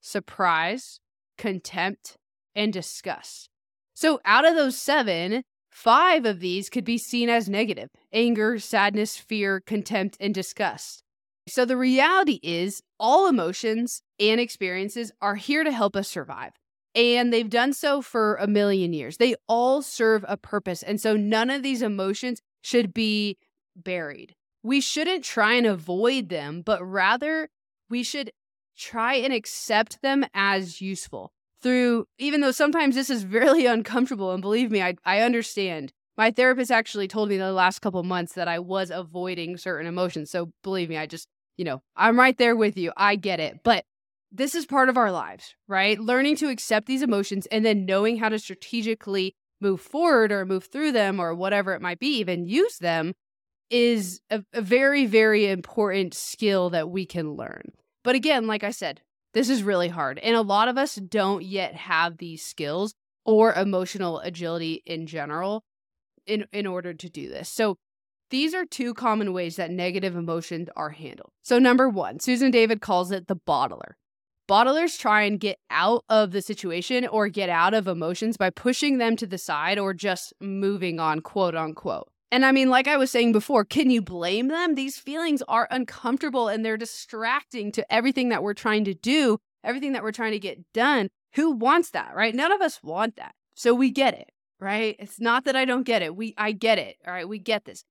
surprise, 0.00 1.00
contempt, 1.38 2.16
and 2.54 2.72
disgust. 2.72 3.48
So, 3.94 4.20
out 4.24 4.46
of 4.46 4.54
those 4.54 4.76
seven, 4.76 5.44
five 5.70 6.24
of 6.24 6.40
these 6.40 6.68
could 6.68 6.84
be 6.84 6.98
seen 6.98 7.28
as 7.28 7.48
negative 7.48 7.90
anger, 8.12 8.58
sadness, 8.58 9.16
fear, 9.16 9.60
contempt, 9.60 10.16
and 10.20 10.34
disgust. 10.34 11.02
So, 11.48 11.64
the 11.64 11.76
reality 11.76 12.40
is, 12.42 12.82
all 12.98 13.26
emotions 13.26 14.02
and 14.18 14.40
experiences 14.40 15.12
are 15.20 15.36
here 15.36 15.64
to 15.64 15.72
help 15.72 15.96
us 15.96 16.08
survive. 16.08 16.52
And 16.94 17.32
they've 17.32 17.48
done 17.48 17.72
so 17.72 18.02
for 18.02 18.36
a 18.36 18.46
million 18.46 18.92
years. 18.92 19.16
They 19.16 19.34
all 19.48 19.80
serve 19.82 20.24
a 20.28 20.36
purpose. 20.36 20.82
And 20.82 21.00
so, 21.00 21.16
none 21.16 21.50
of 21.50 21.62
these 21.62 21.82
emotions 21.82 22.40
should 22.62 22.94
be 22.94 23.38
buried. 23.76 24.34
We 24.62 24.80
shouldn't 24.80 25.24
try 25.24 25.54
and 25.54 25.66
avoid 25.66 26.28
them, 26.28 26.62
but 26.64 26.82
rather 26.82 27.48
we 27.90 28.02
should 28.02 28.32
try 28.76 29.14
and 29.14 29.32
accept 29.32 30.02
them 30.02 30.24
as 30.34 30.80
useful 30.80 31.32
through, 31.62 32.06
even 32.18 32.40
though 32.40 32.50
sometimes 32.50 32.94
this 32.94 33.10
is 33.10 33.24
really 33.24 33.66
uncomfortable. 33.76 34.32
And 34.32 34.42
believe 34.42 34.70
me, 34.70 34.82
I, 34.82 34.94
I 35.04 35.20
understand. 35.20 35.92
My 36.16 36.30
therapist 36.30 36.70
actually 36.70 37.08
told 37.08 37.28
me 37.28 37.38
the 37.38 37.52
last 37.52 37.80
couple 37.80 38.02
months 38.02 38.34
that 38.34 38.48
I 38.48 38.58
was 38.58 38.90
avoiding 38.90 39.56
certain 39.56 39.86
emotions. 39.86 40.30
So 40.30 40.52
believe 40.62 40.88
me, 40.88 40.96
I 40.96 41.06
just, 41.06 41.26
you 41.56 41.64
know, 41.64 41.82
I'm 41.96 42.18
right 42.18 42.36
there 42.36 42.54
with 42.54 42.76
you. 42.76 42.92
I 42.96 43.16
get 43.16 43.40
it. 43.40 43.60
But 43.64 43.84
this 44.30 44.54
is 44.54 44.66
part 44.66 44.88
of 44.88 44.96
our 44.96 45.10
lives, 45.10 45.54
right? 45.68 45.98
Learning 45.98 46.36
to 46.36 46.48
accept 46.48 46.86
these 46.86 47.02
emotions 47.02 47.46
and 47.46 47.64
then 47.64 47.86
knowing 47.86 48.18
how 48.18 48.28
to 48.28 48.38
strategically 48.38 49.34
move 49.60 49.80
forward 49.80 50.32
or 50.32 50.44
move 50.44 50.64
through 50.64 50.92
them 50.92 51.20
or 51.20 51.34
whatever 51.34 51.74
it 51.74 51.82
might 51.82 51.98
be, 51.98 52.18
even 52.18 52.46
use 52.46 52.78
them 52.78 53.14
is 53.72 54.20
a, 54.30 54.44
a 54.52 54.60
very, 54.60 55.06
very 55.06 55.48
important 55.48 56.14
skill 56.14 56.70
that 56.70 56.90
we 56.90 57.06
can 57.06 57.32
learn. 57.32 57.72
But 58.04 58.14
again, 58.14 58.46
like 58.46 58.62
I 58.62 58.70
said, 58.70 59.00
this 59.32 59.48
is 59.48 59.62
really 59.62 59.88
hard. 59.88 60.18
And 60.18 60.36
a 60.36 60.42
lot 60.42 60.68
of 60.68 60.76
us 60.76 60.96
don't 60.96 61.42
yet 61.42 61.74
have 61.74 62.18
these 62.18 62.44
skills 62.44 62.94
or 63.24 63.54
emotional 63.54 64.20
agility 64.20 64.82
in 64.84 65.06
general 65.06 65.64
in, 66.26 66.46
in 66.52 66.66
order 66.66 66.92
to 66.92 67.08
do 67.08 67.28
this. 67.28 67.48
So 67.48 67.78
these 68.30 68.54
are 68.54 68.66
two 68.66 68.92
common 68.92 69.32
ways 69.32 69.56
that 69.56 69.70
negative 69.70 70.16
emotions 70.16 70.68
are 70.76 70.90
handled. 70.90 71.32
So, 71.42 71.58
number 71.58 71.88
one, 71.88 72.18
Susan 72.18 72.50
David 72.50 72.80
calls 72.80 73.10
it 73.10 73.26
the 73.26 73.36
bottler. 73.36 73.92
Bottlers 74.48 74.98
try 74.98 75.22
and 75.22 75.38
get 75.38 75.58
out 75.70 76.04
of 76.08 76.32
the 76.32 76.42
situation 76.42 77.06
or 77.06 77.28
get 77.28 77.48
out 77.48 77.74
of 77.74 77.86
emotions 77.86 78.36
by 78.36 78.50
pushing 78.50 78.98
them 78.98 79.16
to 79.16 79.26
the 79.26 79.38
side 79.38 79.78
or 79.78 79.92
just 79.92 80.32
moving 80.40 80.98
on, 80.98 81.20
quote 81.20 81.54
unquote. 81.54 82.11
And 82.32 82.46
I 82.46 82.52
mean, 82.52 82.70
like 82.70 82.88
I 82.88 82.96
was 82.96 83.10
saying 83.10 83.32
before, 83.32 83.62
can 83.62 83.90
you 83.90 84.00
blame 84.00 84.48
them? 84.48 84.74
These 84.74 84.96
feelings 84.96 85.42
are 85.48 85.68
uncomfortable 85.70 86.48
and 86.48 86.64
they're 86.64 86.78
distracting 86.78 87.70
to 87.72 87.92
everything 87.92 88.30
that 88.30 88.42
we're 88.42 88.54
trying 88.54 88.86
to 88.86 88.94
do, 88.94 89.38
everything 89.62 89.92
that 89.92 90.02
we're 90.02 90.12
trying 90.12 90.32
to 90.32 90.38
get 90.38 90.72
done. 90.72 91.10
Who 91.34 91.50
wants 91.50 91.90
that, 91.90 92.14
right? 92.14 92.34
None 92.34 92.50
of 92.50 92.62
us 92.62 92.82
want 92.82 93.16
that. 93.16 93.34
So 93.54 93.74
we 93.74 93.90
get 93.90 94.14
it, 94.14 94.30
right? 94.58 94.96
It's 94.98 95.20
not 95.20 95.44
that 95.44 95.56
I 95.56 95.66
don't 95.66 95.82
get 95.82 96.00
it. 96.00 96.16
We 96.16 96.32
I 96.38 96.52
get 96.52 96.78
it. 96.78 96.96
All 97.06 97.12
right, 97.12 97.28
we 97.28 97.38
get 97.38 97.66
this. 97.66 97.84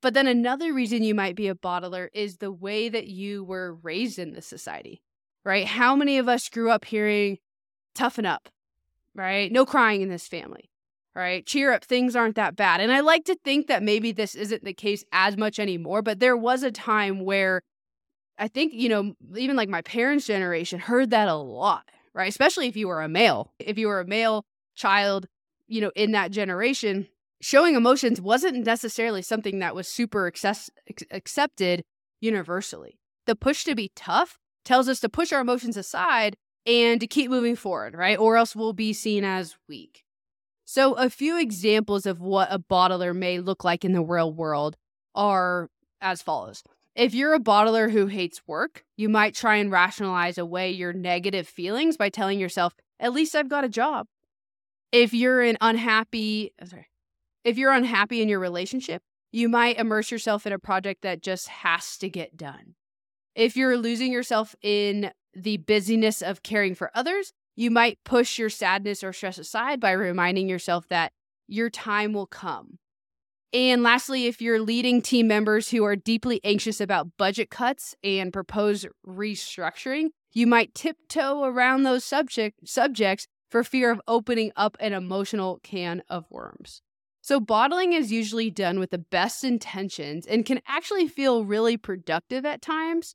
But 0.00 0.14
then 0.14 0.28
another 0.28 0.72
reason 0.72 1.02
you 1.02 1.14
might 1.16 1.34
be 1.34 1.48
a 1.48 1.54
bottler 1.56 2.06
is 2.14 2.36
the 2.36 2.52
way 2.52 2.88
that 2.88 3.08
you 3.08 3.42
were 3.42 3.74
raised 3.74 4.16
in 4.16 4.32
this 4.32 4.46
society. 4.46 5.02
Right? 5.44 5.66
How 5.66 5.96
many 5.96 6.18
of 6.18 6.28
us 6.28 6.48
grew 6.48 6.70
up 6.70 6.84
hearing 6.84 7.38
toughen 7.96 8.26
up, 8.26 8.48
right? 9.16 9.50
No 9.50 9.66
crying 9.66 10.02
in 10.02 10.08
this 10.08 10.28
family 10.28 10.70
right? 11.14 11.44
Cheer 11.46 11.72
up, 11.72 11.84
things 11.84 12.16
aren't 12.16 12.36
that 12.36 12.56
bad. 12.56 12.80
And 12.80 12.92
I 12.92 13.00
like 13.00 13.24
to 13.26 13.36
think 13.44 13.66
that 13.66 13.82
maybe 13.82 14.12
this 14.12 14.34
isn't 14.34 14.64
the 14.64 14.72
case 14.72 15.04
as 15.12 15.36
much 15.36 15.58
anymore, 15.58 16.02
but 16.02 16.20
there 16.20 16.36
was 16.36 16.62
a 16.62 16.72
time 16.72 17.24
where 17.24 17.62
I 18.38 18.48
think, 18.48 18.72
you 18.72 18.88
know, 18.88 19.14
even 19.36 19.56
like 19.56 19.68
my 19.68 19.82
parents' 19.82 20.26
generation 20.26 20.80
heard 20.80 21.10
that 21.10 21.28
a 21.28 21.34
lot, 21.34 21.84
right? 22.14 22.28
Especially 22.28 22.66
if 22.66 22.76
you 22.76 22.88
were 22.88 23.02
a 23.02 23.08
male. 23.08 23.52
If 23.58 23.78
you 23.78 23.88
were 23.88 24.00
a 24.00 24.06
male 24.06 24.44
child, 24.74 25.26
you 25.68 25.80
know, 25.80 25.92
in 25.94 26.12
that 26.12 26.30
generation, 26.30 27.08
showing 27.40 27.74
emotions 27.74 28.20
wasn't 28.20 28.64
necessarily 28.64 29.22
something 29.22 29.58
that 29.58 29.74
was 29.74 29.88
super 29.88 30.26
access- 30.26 30.70
accepted 31.10 31.84
universally. 32.20 32.98
The 33.26 33.36
push 33.36 33.64
to 33.64 33.74
be 33.74 33.92
tough 33.94 34.38
tells 34.64 34.88
us 34.88 35.00
to 35.00 35.08
push 35.08 35.32
our 35.32 35.40
emotions 35.40 35.76
aside 35.76 36.36
and 36.64 37.00
to 37.00 37.06
keep 37.06 37.30
moving 37.30 37.56
forward, 37.56 37.94
right? 37.94 38.18
Or 38.18 38.36
else 38.36 38.56
we'll 38.56 38.72
be 38.72 38.92
seen 38.92 39.24
as 39.24 39.56
weak. 39.68 40.04
So, 40.74 40.94
a 40.94 41.10
few 41.10 41.38
examples 41.38 42.06
of 42.06 42.22
what 42.22 42.48
a 42.50 42.58
bottler 42.58 43.14
may 43.14 43.40
look 43.40 43.62
like 43.62 43.84
in 43.84 43.92
the 43.92 44.00
real 44.00 44.32
world 44.32 44.78
are 45.14 45.68
as 46.00 46.22
follows. 46.22 46.62
If 46.96 47.12
you're 47.12 47.34
a 47.34 47.38
bottler 47.38 47.90
who 47.90 48.06
hates 48.06 48.40
work, 48.46 48.82
you 48.96 49.10
might 49.10 49.34
try 49.34 49.56
and 49.56 49.70
rationalize 49.70 50.38
away 50.38 50.70
your 50.70 50.94
negative 50.94 51.46
feelings 51.46 51.98
by 51.98 52.08
telling 52.08 52.40
yourself, 52.40 52.72
at 52.98 53.12
least 53.12 53.34
I've 53.34 53.50
got 53.50 53.64
a 53.64 53.68
job. 53.68 54.06
If 54.92 55.12
you're 55.12 55.42
an 55.42 55.58
unhappy, 55.60 56.54
oh, 56.62 56.64
sorry, 56.64 56.88
if 57.44 57.58
you're 57.58 57.72
unhappy 57.72 58.22
in 58.22 58.30
your 58.30 58.40
relationship, 58.40 59.02
you 59.30 59.50
might 59.50 59.78
immerse 59.78 60.10
yourself 60.10 60.46
in 60.46 60.54
a 60.54 60.58
project 60.58 61.02
that 61.02 61.22
just 61.22 61.48
has 61.48 61.98
to 61.98 62.08
get 62.08 62.34
done. 62.34 62.76
If 63.34 63.58
you're 63.58 63.76
losing 63.76 64.10
yourself 64.10 64.56
in 64.62 65.10
the 65.34 65.58
busyness 65.58 66.22
of 66.22 66.42
caring 66.42 66.74
for 66.74 66.90
others, 66.94 67.34
you 67.56 67.70
might 67.70 67.98
push 68.04 68.38
your 68.38 68.50
sadness 68.50 69.04
or 69.04 69.12
stress 69.12 69.38
aside 69.38 69.80
by 69.80 69.92
reminding 69.92 70.48
yourself 70.48 70.88
that 70.88 71.12
your 71.46 71.70
time 71.70 72.12
will 72.12 72.26
come. 72.26 72.78
And 73.52 73.82
lastly, 73.82 74.26
if 74.26 74.40
you're 74.40 74.60
leading 74.60 75.02
team 75.02 75.28
members 75.28 75.68
who 75.70 75.84
are 75.84 75.96
deeply 75.96 76.40
anxious 76.42 76.80
about 76.80 77.18
budget 77.18 77.50
cuts 77.50 77.94
and 78.02 78.32
proposed 78.32 78.86
restructuring, 79.06 80.08
you 80.32 80.46
might 80.46 80.74
tiptoe 80.74 81.44
around 81.44 81.82
those 81.82 82.04
subject, 82.04 82.66
subjects 82.66 83.26
for 83.50 83.62
fear 83.62 83.90
of 83.90 84.00
opening 84.08 84.52
up 84.56 84.78
an 84.80 84.94
emotional 84.94 85.60
can 85.62 86.02
of 86.08 86.24
worms. 86.30 86.80
So, 87.20 87.38
bottling 87.38 87.92
is 87.92 88.10
usually 88.10 88.50
done 88.50 88.80
with 88.80 88.90
the 88.90 88.98
best 88.98 89.44
intentions 89.44 90.26
and 90.26 90.46
can 90.46 90.60
actually 90.66 91.06
feel 91.06 91.44
really 91.44 91.76
productive 91.76 92.46
at 92.46 92.62
times, 92.62 93.14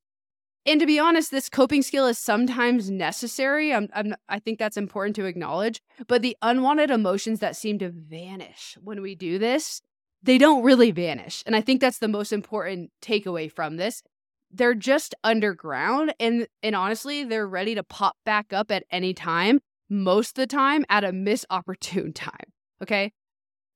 and 0.68 0.82
to 0.82 0.86
be 0.86 1.00
honest, 1.00 1.32
this 1.32 1.48
coping 1.48 1.82
skill 1.82 2.08
is 2.08 2.18
sometimes 2.18 2.92
necessary. 2.92 3.74
I'm, 3.74 3.88
I'm, 3.94 4.14
I 4.28 4.40
think 4.40 4.60
that's 4.60 4.76
important 4.76 5.16
to 5.16 5.26
acknowledge. 5.26 5.82
But 6.08 6.22
the 6.22 6.36
unwanted 6.42 6.92
emotions 6.92 7.40
that 7.40 7.56
seem 7.56 7.80
to 7.80 7.90
vanish 7.90 8.78
when 8.84 9.02
we 9.02 9.16
do 9.16 9.40
this, 9.40 9.82
they 10.22 10.38
don't 10.38 10.64
really 10.64 10.92
vanish. 10.92 11.42
And 11.46 11.56
I 11.56 11.62
think 11.62 11.80
that's 11.80 12.00
the 12.00 12.10
most 12.10 12.34
important 12.34 12.92
takeaway 13.02 13.50
from 13.50 13.78
this. 13.78 14.04
They're 14.52 14.76
just 14.76 15.16
underground. 15.24 16.14
And, 16.20 16.48
and 16.62 16.76
honestly, 16.76 17.24
they're 17.24 17.48
ready 17.48 17.74
to 17.76 17.84
pop 17.84 18.18
back 18.26 18.52
up 18.52 18.70
at 18.70 18.84
any 18.92 19.14
time, 19.14 19.62
most 19.90 20.32
of 20.32 20.36
the 20.36 20.48
time 20.48 20.86
at 20.90 21.06
a 21.06 21.12
misopportune 21.14 22.12
time. 22.14 22.52
Okay. 22.84 23.14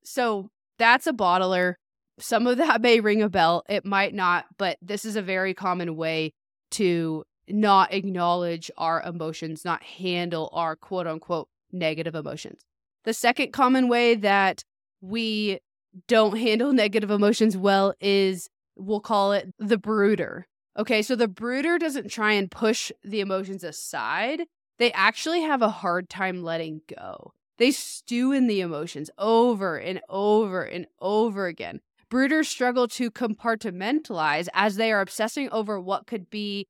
So 0.04 0.50
that's 0.78 1.06
a 1.06 1.12
bottler. 1.14 1.76
Some 2.18 2.46
of 2.46 2.58
that 2.58 2.82
may 2.82 3.00
ring 3.00 3.22
a 3.22 3.30
bell. 3.30 3.64
It 3.66 3.86
might 3.86 4.12
not, 4.12 4.44
but 4.58 4.76
this 4.82 5.06
is 5.06 5.16
a 5.16 5.22
very 5.22 5.54
common 5.54 5.96
way 5.96 6.34
to 6.72 7.24
not 7.48 7.92
acknowledge 7.92 8.70
our 8.76 9.02
emotions, 9.02 9.64
not 9.64 9.82
handle 9.82 10.48
our 10.52 10.76
quote 10.76 11.06
unquote 11.06 11.48
negative 11.72 12.14
emotions. 12.14 12.64
The 13.04 13.14
second 13.14 13.52
common 13.52 13.88
way 13.88 14.14
that 14.14 14.64
we 15.00 15.60
don't 16.08 16.38
handle 16.38 16.72
negative 16.72 17.10
emotions 17.10 17.56
well 17.56 17.94
is 18.00 18.48
we'll 18.76 19.00
call 19.00 19.32
it 19.32 19.52
the 19.58 19.78
brooder. 19.78 20.46
Okay, 20.78 21.02
so 21.02 21.14
the 21.14 21.28
brooder 21.28 21.78
doesn't 21.78 22.10
try 22.10 22.32
and 22.32 22.50
push 22.50 22.90
the 23.04 23.20
emotions 23.20 23.62
aside. 23.62 24.42
They 24.78 24.90
actually 24.92 25.42
have 25.42 25.60
a 25.60 25.68
hard 25.68 26.08
time 26.08 26.42
letting 26.42 26.80
go. 26.96 27.32
They 27.58 27.70
stew 27.70 28.32
in 28.32 28.46
the 28.46 28.60
emotions 28.60 29.10
over 29.18 29.76
and 29.76 30.00
over 30.08 30.62
and 30.64 30.86
over 31.00 31.46
again. 31.46 31.80
Brooders 32.12 32.44
struggle 32.44 32.86
to 32.88 33.10
compartmentalize 33.10 34.46
as 34.52 34.76
they 34.76 34.92
are 34.92 35.00
obsessing 35.00 35.48
over 35.50 35.80
what 35.80 36.06
could 36.06 36.28
be 36.28 36.66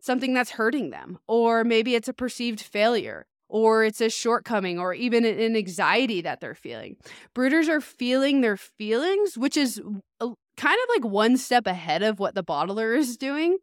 something 0.00 0.34
that's 0.34 0.50
hurting 0.50 0.90
them, 0.90 1.18
or 1.26 1.64
maybe 1.64 1.94
it's 1.94 2.08
a 2.08 2.12
perceived 2.12 2.60
failure, 2.60 3.24
or 3.48 3.84
it's 3.84 4.02
a 4.02 4.10
shortcoming, 4.10 4.78
or 4.78 4.92
even 4.92 5.24
an 5.24 5.56
anxiety 5.56 6.20
that 6.20 6.40
they're 6.40 6.54
feeling. 6.54 6.96
Brooders 7.34 7.68
are 7.68 7.80
feeling 7.80 8.42
their 8.42 8.58
feelings, 8.58 9.38
which 9.38 9.56
is 9.56 9.80
kind 10.20 10.30
of 10.60 10.88
like 10.94 11.10
one 11.10 11.38
step 11.38 11.66
ahead 11.66 12.02
of 12.02 12.18
what 12.18 12.34
the 12.34 12.44
bottler 12.44 12.94
is 12.94 13.16
doing. 13.16 13.56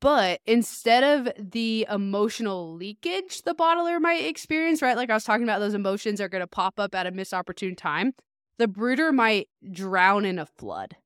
But 0.00 0.40
instead 0.46 1.04
of 1.04 1.32
the 1.38 1.86
emotional 1.88 2.74
leakage 2.74 3.42
the 3.42 3.54
bottler 3.54 4.00
might 4.00 4.24
experience, 4.24 4.82
right? 4.82 4.96
Like 4.96 5.10
I 5.10 5.14
was 5.14 5.24
talking 5.24 5.44
about, 5.44 5.60
those 5.60 5.74
emotions 5.74 6.20
are 6.20 6.28
going 6.28 6.42
to 6.42 6.48
pop 6.48 6.80
up 6.80 6.92
at 6.94 7.06
a 7.06 7.12
missed 7.12 7.32
opportune 7.32 7.76
time. 7.76 8.14
The 8.58 8.68
brooder 8.68 9.12
might 9.12 9.48
drown 9.70 10.24
in 10.24 10.38
a 10.38 10.46
flood. 10.46 10.96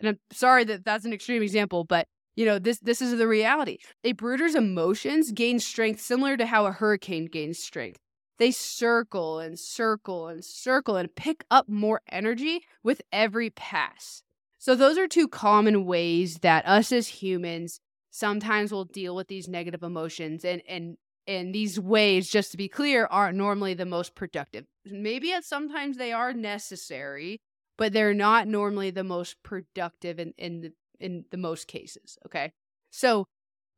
And 0.00 0.08
I'm 0.08 0.18
sorry 0.30 0.64
that 0.64 0.84
that's 0.84 1.04
an 1.04 1.12
extreme 1.12 1.42
example, 1.42 1.84
but 1.84 2.06
you 2.34 2.44
know 2.44 2.58
this 2.58 2.78
this 2.80 3.00
is 3.00 3.16
the 3.16 3.28
reality. 3.28 3.78
A 4.04 4.12
brooder's 4.12 4.54
emotions 4.54 5.32
gain 5.32 5.58
strength 5.58 6.00
similar 6.00 6.36
to 6.36 6.46
how 6.46 6.66
a 6.66 6.72
hurricane 6.72 7.26
gains 7.26 7.58
strength. 7.58 8.00
They 8.38 8.50
circle 8.50 9.38
and 9.38 9.58
circle 9.58 10.28
and 10.28 10.44
circle 10.44 10.96
and 10.96 11.14
pick 11.14 11.44
up 11.50 11.68
more 11.68 12.02
energy 12.10 12.62
with 12.82 13.00
every 13.10 13.48
pass. 13.48 14.22
So 14.58 14.74
those 14.74 14.98
are 14.98 15.08
two 15.08 15.28
common 15.28 15.86
ways 15.86 16.38
that 16.38 16.66
us 16.66 16.92
as 16.92 17.08
humans 17.08 17.80
sometimes 18.10 18.72
will 18.72 18.84
deal 18.84 19.14
with 19.14 19.28
these 19.28 19.48
negative 19.48 19.82
emotions 19.82 20.44
and 20.44 20.62
and 20.68 20.98
and 21.26 21.54
these 21.54 21.78
ways 21.78 22.30
just 22.30 22.50
to 22.52 22.56
be 22.56 22.68
clear 22.68 23.06
aren't 23.10 23.36
normally 23.36 23.74
the 23.74 23.86
most 23.86 24.14
productive. 24.14 24.64
Maybe 24.84 25.32
at 25.32 25.44
sometimes 25.44 25.96
they 25.96 26.12
are 26.12 26.32
necessary 26.32 27.40
but 27.78 27.92
they're 27.92 28.14
not 28.14 28.48
normally 28.48 28.90
the 28.90 29.04
most 29.04 29.36
productive 29.42 30.18
in 30.18 30.32
in 30.38 30.60
the, 30.60 30.72
in 30.98 31.24
the 31.30 31.36
most 31.36 31.66
cases 31.66 32.18
okay? 32.26 32.52
So 32.90 33.26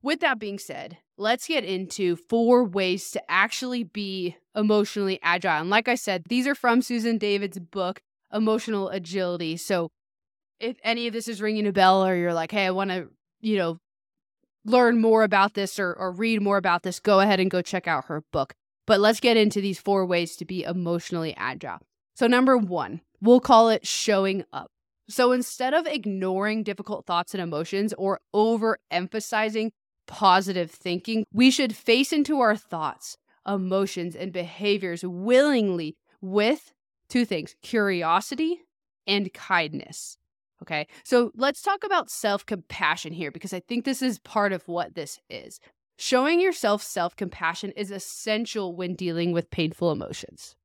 with 0.02 0.20
that 0.20 0.38
being 0.38 0.58
said 0.58 0.98
let's 1.16 1.48
get 1.48 1.64
into 1.64 2.14
four 2.14 2.64
ways 2.64 3.10
to 3.10 3.30
actually 3.30 3.84
be 3.84 4.36
emotionally 4.54 5.18
agile. 5.22 5.60
And 5.60 5.70
like 5.70 5.88
i 5.88 5.94
said 5.94 6.24
these 6.28 6.46
are 6.46 6.54
from 6.54 6.82
susan 6.82 7.18
david's 7.18 7.58
book 7.58 8.00
emotional 8.32 8.88
agility. 8.88 9.56
So 9.56 9.90
if 10.60 10.76
any 10.84 11.06
of 11.06 11.12
this 11.12 11.28
is 11.28 11.40
ringing 11.40 11.66
a 11.66 11.72
bell 11.72 12.04
or 12.06 12.14
you're 12.14 12.34
like 12.34 12.52
hey 12.52 12.66
i 12.66 12.70
want 12.70 12.90
to 12.90 13.08
you 13.40 13.56
know 13.56 13.78
learn 14.68 15.00
more 15.00 15.22
about 15.22 15.54
this 15.54 15.78
or, 15.78 15.92
or 15.92 16.12
read 16.12 16.42
more 16.42 16.56
about 16.56 16.82
this, 16.82 17.00
go 17.00 17.20
ahead 17.20 17.40
and 17.40 17.50
go 17.50 17.62
check 17.62 17.88
out 17.88 18.06
her 18.06 18.22
book. 18.32 18.54
But 18.86 19.00
let's 19.00 19.20
get 19.20 19.36
into 19.36 19.60
these 19.60 19.78
four 19.78 20.06
ways 20.06 20.36
to 20.36 20.44
be 20.44 20.62
emotionally 20.64 21.34
agile. 21.36 21.78
So, 22.14 22.26
number 22.26 22.56
one, 22.56 23.00
we'll 23.20 23.40
call 23.40 23.68
it 23.68 23.86
showing 23.86 24.44
up. 24.52 24.70
So, 25.08 25.32
instead 25.32 25.74
of 25.74 25.86
ignoring 25.86 26.62
difficult 26.62 27.06
thoughts 27.06 27.34
and 27.34 27.42
emotions 27.42 27.94
or 27.98 28.20
overemphasizing 28.34 29.70
positive 30.06 30.70
thinking, 30.70 31.24
we 31.32 31.50
should 31.50 31.76
face 31.76 32.12
into 32.12 32.40
our 32.40 32.56
thoughts, 32.56 33.16
emotions, 33.46 34.16
and 34.16 34.32
behaviors 34.32 35.04
willingly 35.04 35.96
with 36.20 36.72
two 37.08 37.24
things 37.24 37.54
curiosity 37.62 38.62
and 39.06 39.32
kindness. 39.32 40.18
Okay. 40.62 40.86
So 41.04 41.30
let's 41.36 41.62
talk 41.62 41.84
about 41.84 42.10
self 42.10 42.44
compassion 42.44 43.12
here 43.12 43.30
because 43.30 43.52
I 43.52 43.60
think 43.60 43.84
this 43.84 44.02
is 44.02 44.18
part 44.18 44.52
of 44.52 44.66
what 44.66 44.94
this 44.94 45.20
is. 45.30 45.60
Showing 45.96 46.40
yourself 46.40 46.82
self 46.82 47.16
compassion 47.16 47.72
is 47.76 47.90
essential 47.90 48.74
when 48.74 48.94
dealing 48.94 49.32
with 49.32 49.50
painful 49.50 49.92
emotions. 49.92 50.56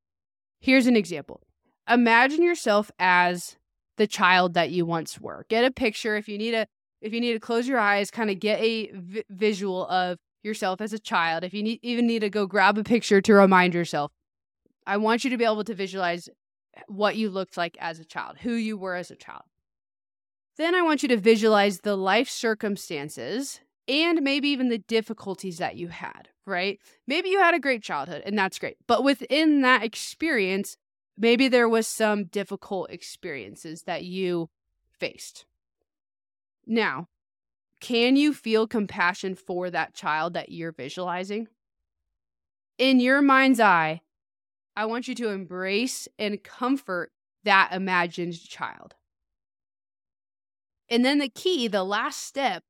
Here's 0.60 0.86
an 0.86 0.96
example 0.96 1.42
Imagine 1.88 2.42
yourself 2.42 2.90
as 2.98 3.56
the 3.96 4.06
child 4.06 4.54
that 4.54 4.70
you 4.70 4.86
once 4.86 5.20
were. 5.20 5.44
Get 5.48 5.64
a 5.64 5.70
picture 5.70 6.16
if 6.16 6.28
you 6.28 6.38
need 6.38 6.54
a 6.54 6.66
if 7.00 7.12
you 7.12 7.20
need 7.20 7.34
to 7.34 7.40
close 7.40 7.68
your 7.68 7.78
eyes, 7.78 8.10
kind 8.10 8.30
of 8.30 8.40
get 8.40 8.60
a 8.60 8.90
visual 9.28 9.86
of 9.88 10.18
yourself 10.42 10.80
as 10.80 10.92
a 10.92 10.98
child. 10.98 11.44
If 11.44 11.52
you 11.52 11.62
need, 11.62 11.80
even 11.82 12.06
need 12.06 12.20
to 12.20 12.30
go 12.30 12.46
grab 12.46 12.78
a 12.78 12.84
picture 12.84 13.20
to 13.20 13.34
remind 13.34 13.74
yourself, 13.74 14.10
I 14.86 14.96
want 14.96 15.22
you 15.22 15.30
to 15.30 15.36
be 15.36 15.44
able 15.44 15.64
to 15.64 15.74
visualize 15.74 16.30
what 16.86 17.16
you 17.16 17.28
looked 17.28 17.58
like 17.58 17.76
as 17.78 17.98
a 17.98 18.04
child, 18.04 18.38
who 18.38 18.52
you 18.52 18.76
were 18.78 18.94
as 18.94 19.10
a 19.10 19.16
child. 19.16 19.42
Then 20.56 20.74
I 20.74 20.82
want 20.82 21.02
you 21.02 21.08
to 21.08 21.16
visualize 21.16 21.80
the 21.80 21.96
life 21.96 22.28
circumstances 22.28 23.60
and 23.88 24.22
maybe 24.22 24.48
even 24.48 24.68
the 24.68 24.78
difficulties 24.78 25.58
that 25.58 25.76
you 25.76 25.88
had, 25.88 26.28
right? 26.46 26.78
Maybe 27.06 27.28
you 27.28 27.40
had 27.40 27.54
a 27.54 27.60
great 27.60 27.82
childhood 27.82 28.22
and 28.24 28.38
that's 28.38 28.58
great. 28.58 28.76
But 28.86 29.02
within 29.04 29.62
that 29.62 29.82
experience, 29.82 30.76
maybe 31.18 31.48
there 31.48 31.68
was 31.68 31.86
some 31.86 32.24
difficult 32.24 32.90
experiences 32.90 33.82
that 33.82 34.04
you 34.04 34.48
faced. 34.88 35.44
Now, 36.66 37.08
can 37.80 38.16
you 38.16 38.32
feel 38.32 38.66
compassion 38.66 39.34
for 39.34 39.70
that 39.70 39.94
child 39.94 40.34
that 40.34 40.50
you're 40.50 40.72
visualizing? 40.72 41.48
In 42.78 43.00
your 43.00 43.20
mind's 43.20 43.60
eye, 43.60 44.00
I 44.76 44.86
want 44.86 45.06
you 45.06 45.14
to 45.16 45.28
embrace 45.28 46.08
and 46.18 46.42
comfort 46.42 47.12
that 47.44 47.70
imagined 47.72 48.40
child. 48.40 48.94
And 50.88 51.04
then 51.04 51.18
the 51.18 51.28
key, 51.28 51.68
the 51.68 51.84
last 51.84 52.20
step, 52.20 52.62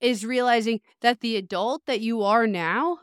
is 0.00 0.24
realizing 0.24 0.80
that 1.00 1.20
the 1.20 1.36
adult 1.36 1.82
that 1.86 2.00
you 2.00 2.22
are 2.22 2.46
now 2.46 2.98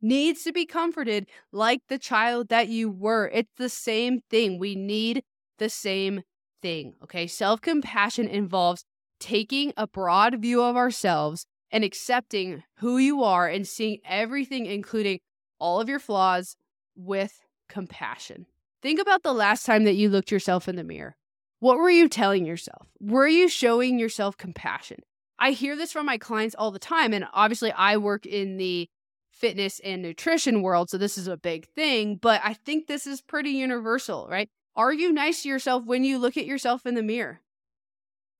needs 0.00 0.44
to 0.44 0.52
be 0.52 0.64
comforted 0.64 1.26
like 1.52 1.82
the 1.88 1.98
child 1.98 2.48
that 2.48 2.68
you 2.68 2.90
were. 2.90 3.30
It's 3.32 3.52
the 3.56 3.68
same 3.68 4.20
thing. 4.30 4.58
We 4.58 4.74
need 4.74 5.22
the 5.58 5.68
same 5.68 6.22
thing. 6.62 6.94
Okay. 7.02 7.26
Self 7.26 7.60
compassion 7.60 8.28
involves 8.28 8.84
taking 9.20 9.72
a 9.76 9.86
broad 9.86 10.40
view 10.40 10.62
of 10.62 10.76
ourselves 10.76 11.44
and 11.70 11.84
accepting 11.84 12.62
who 12.76 12.98
you 12.98 13.22
are 13.22 13.48
and 13.48 13.66
seeing 13.66 13.98
everything, 14.04 14.66
including 14.66 15.18
all 15.58 15.80
of 15.80 15.88
your 15.88 15.98
flaws, 15.98 16.56
with 16.96 17.40
compassion. 17.68 18.46
Think 18.80 19.00
about 19.00 19.22
the 19.22 19.34
last 19.34 19.66
time 19.66 19.84
that 19.84 19.96
you 19.96 20.08
looked 20.08 20.30
yourself 20.30 20.68
in 20.68 20.76
the 20.76 20.84
mirror. 20.84 21.16
What 21.60 21.78
were 21.78 21.90
you 21.90 22.08
telling 22.08 22.46
yourself? 22.46 22.86
Were 23.00 23.26
you 23.26 23.48
showing 23.48 23.98
yourself 23.98 24.36
compassion? 24.36 24.98
I 25.38 25.52
hear 25.52 25.76
this 25.76 25.92
from 25.92 26.06
my 26.06 26.18
clients 26.18 26.54
all 26.56 26.70
the 26.70 26.78
time. 26.78 27.12
And 27.12 27.26
obviously, 27.32 27.72
I 27.72 27.96
work 27.96 28.26
in 28.26 28.56
the 28.58 28.88
fitness 29.30 29.80
and 29.80 30.02
nutrition 30.02 30.62
world. 30.62 30.90
So 30.90 30.98
this 30.98 31.18
is 31.18 31.28
a 31.28 31.36
big 31.36 31.66
thing. 31.74 32.16
But 32.16 32.40
I 32.44 32.54
think 32.54 32.86
this 32.86 33.06
is 33.06 33.20
pretty 33.20 33.50
universal, 33.50 34.28
right? 34.30 34.48
Are 34.76 34.92
you 34.92 35.12
nice 35.12 35.42
to 35.42 35.48
yourself 35.48 35.84
when 35.84 36.04
you 36.04 36.18
look 36.18 36.36
at 36.36 36.46
yourself 36.46 36.86
in 36.86 36.94
the 36.94 37.02
mirror? 37.02 37.40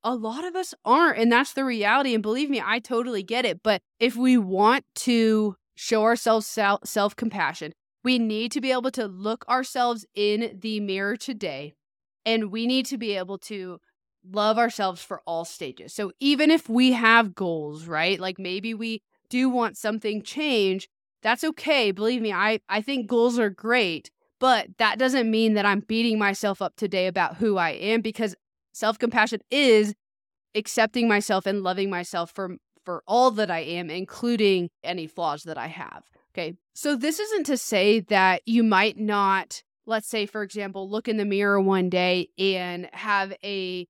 A 0.04 0.14
lot 0.14 0.44
of 0.44 0.54
us 0.54 0.74
aren't. 0.84 1.18
And 1.18 1.30
that's 1.30 1.52
the 1.52 1.64
reality. 1.64 2.14
And 2.14 2.22
believe 2.22 2.50
me, 2.50 2.62
I 2.64 2.78
totally 2.78 3.22
get 3.24 3.44
it. 3.44 3.62
But 3.62 3.80
if 3.98 4.16
we 4.16 4.38
want 4.38 4.84
to 4.96 5.56
show 5.74 6.04
ourselves 6.04 6.46
self 6.46 7.16
compassion, 7.16 7.72
we 8.04 8.18
need 8.20 8.52
to 8.52 8.60
be 8.60 8.70
able 8.70 8.92
to 8.92 9.06
look 9.06 9.44
ourselves 9.48 10.06
in 10.14 10.58
the 10.60 10.78
mirror 10.78 11.16
today 11.16 11.74
and 12.28 12.52
we 12.52 12.66
need 12.66 12.84
to 12.86 12.98
be 12.98 13.16
able 13.16 13.38
to 13.38 13.80
love 14.30 14.58
ourselves 14.58 15.02
for 15.02 15.22
all 15.26 15.44
stages. 15.46 15.94
So 15.94 16.12
even 16.20 16.50
if 16.50 16.68
we 16.68 16.92
have 16.92 17.34
goals, 17.34 17.86
right? 17.86 18.20
Like 18.20 18.38
maybe 18.38 18.74
we 18.74 19.00
do 19.30 19.48
want 19.48 19.78
something 19.78 20.22
change, 20.22 20.88
that's 21.22 21.42
okay. 21.42 21.90
Believe 21.90 22.20
me, 22.20 22.32
I 22.32 22.60
I 22.68 22.82
think 22.82 23.08
goals 23.08 23.38
are 23.38 23.50
great, 23.50 24.10
but 24.38 24.68
that 24.76 24.98
doesn't 24.98 25.30
mean 25.30 25.54
that 25.54 25.64
I'm 25.64 25.80
beating 25.80 26.18
myself 26.18 26.60
up 26.60 26.76
today 26.76 27.06
about 27.06 27.36
who 27.36 27.56
I 27.56 27.70
am 27.70 28.02
because 28.02 28.34
self-compassion 28.72 29.40
is 29.50 29.94
accepting 30.54 31.08
myself 31.08 31.46
and 31.46 31.62
loving 31.62 31.88
myself 31.88 32.30
for 32.30 32.56
for 32.84 33.02
all 33.06 33.30
that 33.32 33.50
I 33.50 33.60
am, 33.60 33.90
including 33.90 34.68
any 34.84 35.06
flaws 35.06 35.42
that 35.44 35.58
I 35.58 35.68
have. 35.68 36.04
Okay. 36.32 36.54
So 36.74 36.94
this 36.94 37.18
isn't 37.18 37.46
to 37.46 37.56
say 37.56 38.00
that 38.00 38.42
you 38.46 38.62
might 38.62 38.98
not 38.98 39.62
let's 39.88 40.08
say, 40.08 40.26
for 40.26 40.42
example, 40.42 40.88
look 40.88 41.08
in 41.08 41.16
the 41.16 41.24
mirror 41.24 41.60
one 41.60 41.88
day 41.88 42.28
and 42.38 42.88
have 42.92 43.32
a 43.42 43.86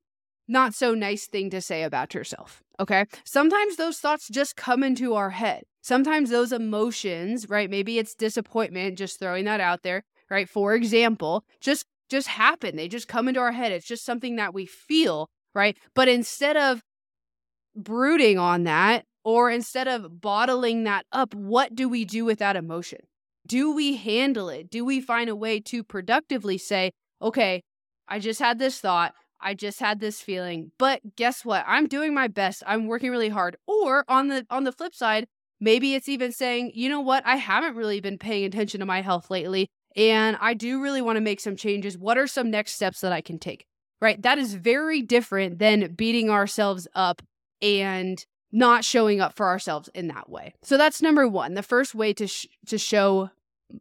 not 0.47 0.73
so 0.73 0.95
nice 0.95 1.27
thing 1.27 1.51
to 1.51 1.61
say 1.61 1.83
about 1.83 2.15
yourself. 2.15 2.63
Okay. 2.81 3.05
Sometimes 3.25 3.77
those 3.77 3.99
thoughts 3.99 4.29
just 4.29 4.57
come 4.57 4.83
into 4.83 5.15
our 5.15 5.31
head. 5.31 5.65
Sometimes 5.83 6.31
those 6.31 6.53
emotions, 6.53 7.49
right? 7.49 7.69
Maybe 7.69 7.99
it's 7.99 8.15
disappointment, 8.15 8.97
just 8.97 9.19
throwing 9.19 9.45
that 9.45 9.61
out 9.61 9.83
there, 9.83 10.05
right? 10.31 10.49
For 10.49 10.75
example, 10.75 11.45
just 11.61 11.85
just 12.09 12.29
happen. 12.29 12.77
They 12.77 12.89
just 12.89 13.09
come 13.09 13.29
into 13.29 13.41
our 13.41 13.53
head. 13.53 13.73
It's 13.73 13.87
just 13.87 14.07
something 14.07 14.37
that 14.37 14.55
we 14.55 14.65
feel, 14.65 15.29
right? 15.55 15.77
But 15.95 16.09
instead 16.09 16.57
of 16.57 16.81
brooding 17.77 18.39
on 18.39 18.65
that 18.65 19.05
or 19.25 19.51
instead 19.51 19.89
of 19.89 20.21
bottling 20.21 20.85
that 20.85 21.05
up, 21.13 21.35
what 21.35 21.75
do 21.75 21.87
we 21.89 22.07
do 22.07 22.25
with 22.25 22.39
that 22.39 22.57
emotion? 22.57 23.01
Do 23.49 23.75
we 23.75 23.97
handle 23.97 24.49
it? 24.49 24.71
Do 24.71 24.85
we 24.85 25.01
find 25.01 25.29
a 25.29 25.37
way 25.37 25.59
to 25.61 25.83
productively 25.83 26.59
say, 26.59 26.93
okay, 27.21 27.63
I 28.07 28.21
just 28.21 28.39
had 28.39 28.59
this 28.59 28.79
thought. 28.79 29.15
I 29.41 29.55
just 29.55 29.81
had 29.81 30.01
this 30.01 30.21
feeling, 30.21 30.73
but 30.79 31.17
guess 31.17 31.45
what? 31.45 31.65
I'm 31.67 31.87
doing 31.87 32.13
my 32.13 32.29
best. 32.29 32.63
I'm 32.67 32.87
working 32.87 33.11
really 33.11 33.29
hard. 33.29 33.57
Or 33.67 34.05
on 34.09 34.29
the 34.29 34.47
on 34.51 34.65
the 34.65 34.73
flip 34.73 34.95
side, 34.95 35.27
maybe 35.61 35.95
it's 35.95 36.09
even 36.09 36.33
saying, 36.33 36.73
you 36.75 36.89
know 36.89 37.01
what? 37.01 37.25
I 37.25 37.37
haven't 37.37 37.77
really 37.77 38.01
been 38.01 38.19
paying 38.19 38.45
attention 38.45 38.81
to 38.81 38.87
my 38.87 39.01
health 39.01 39.31
lately, 39.31 39.69
and 39.95 40.37
I 40.41 40.55
do 40.55 40.83
really 40.83 41.03
want 41.03 41.17
to 41.17 41.21
make 41.21 41.41
some 41.41 41.57
changes. 41.57 41.97
What 41.97 42.19
are 42.19 42.27
some 42.27 42.51
next 42.51 42.73
steps 42.75 43.01
that 43.01 43.13
I 43.13 43.21
can 43.21 43.39
take? 43.39 43.65
Right? 44.01 44.21
That 44.21 44.39
is 44.39 44.55
very 44.55 45.03
different 45.03 45.59
than 45.59 45.95
beating 45.95 46.31
ourselves 46.31 46.89
up 46.95 47.23
and 47.63 48.25
not 48.51 48.85
showing 48.85 49.21
up 49.21 49.35
for 49.35 49.47
ourselves 49.47 49.89
in 49.95 50.09
that 50.09 50.29
way. 50.29 50.55
So 50.63 50.77
that's 50.77 51.03
number 51.03 51.29
1. 51.29 51.55
The 51.55 51.63
first 51.63 51.95
way 51.95 52.13
to 52.15 52.27
sh- 52.27 52.47
to 52.67 52.79
show 52.79 53.31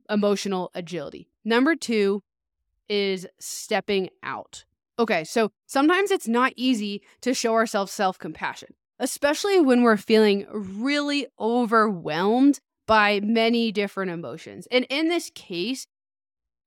emotional 0.10 0.72
agility. 0.74 1.30
Number 1.44 1.76
two 1.76 2.24
is 2.90 3.28
stepping 3.40 4.10
out. 4.24 4.66
Okay, 5.00 5.24
so 5.24 5.52
sometimes 5.68 6.12
it's 6.12 6.28
not 6.28 6.54
easy 6.56 7.04
to 7.22 7.34
show 7.34 7.54
ourselves 7.54 7.92
self 7.92 8.18
compassion, 8.18 8.74
especially 9.00 9.60
when 9.60 9.84
we're 9.84 9.98
feeling 9.98 10.46
really 10.52 11.28
overwhelmed 11.40 12.60
by 12.88 13.20
many 13.20 13.72
different 13.72 14.12
emotions. 14.12 14.68
And 14.72 14.86
in 14.90 15.10
this 15.10 15.30
case, 15.36 15.86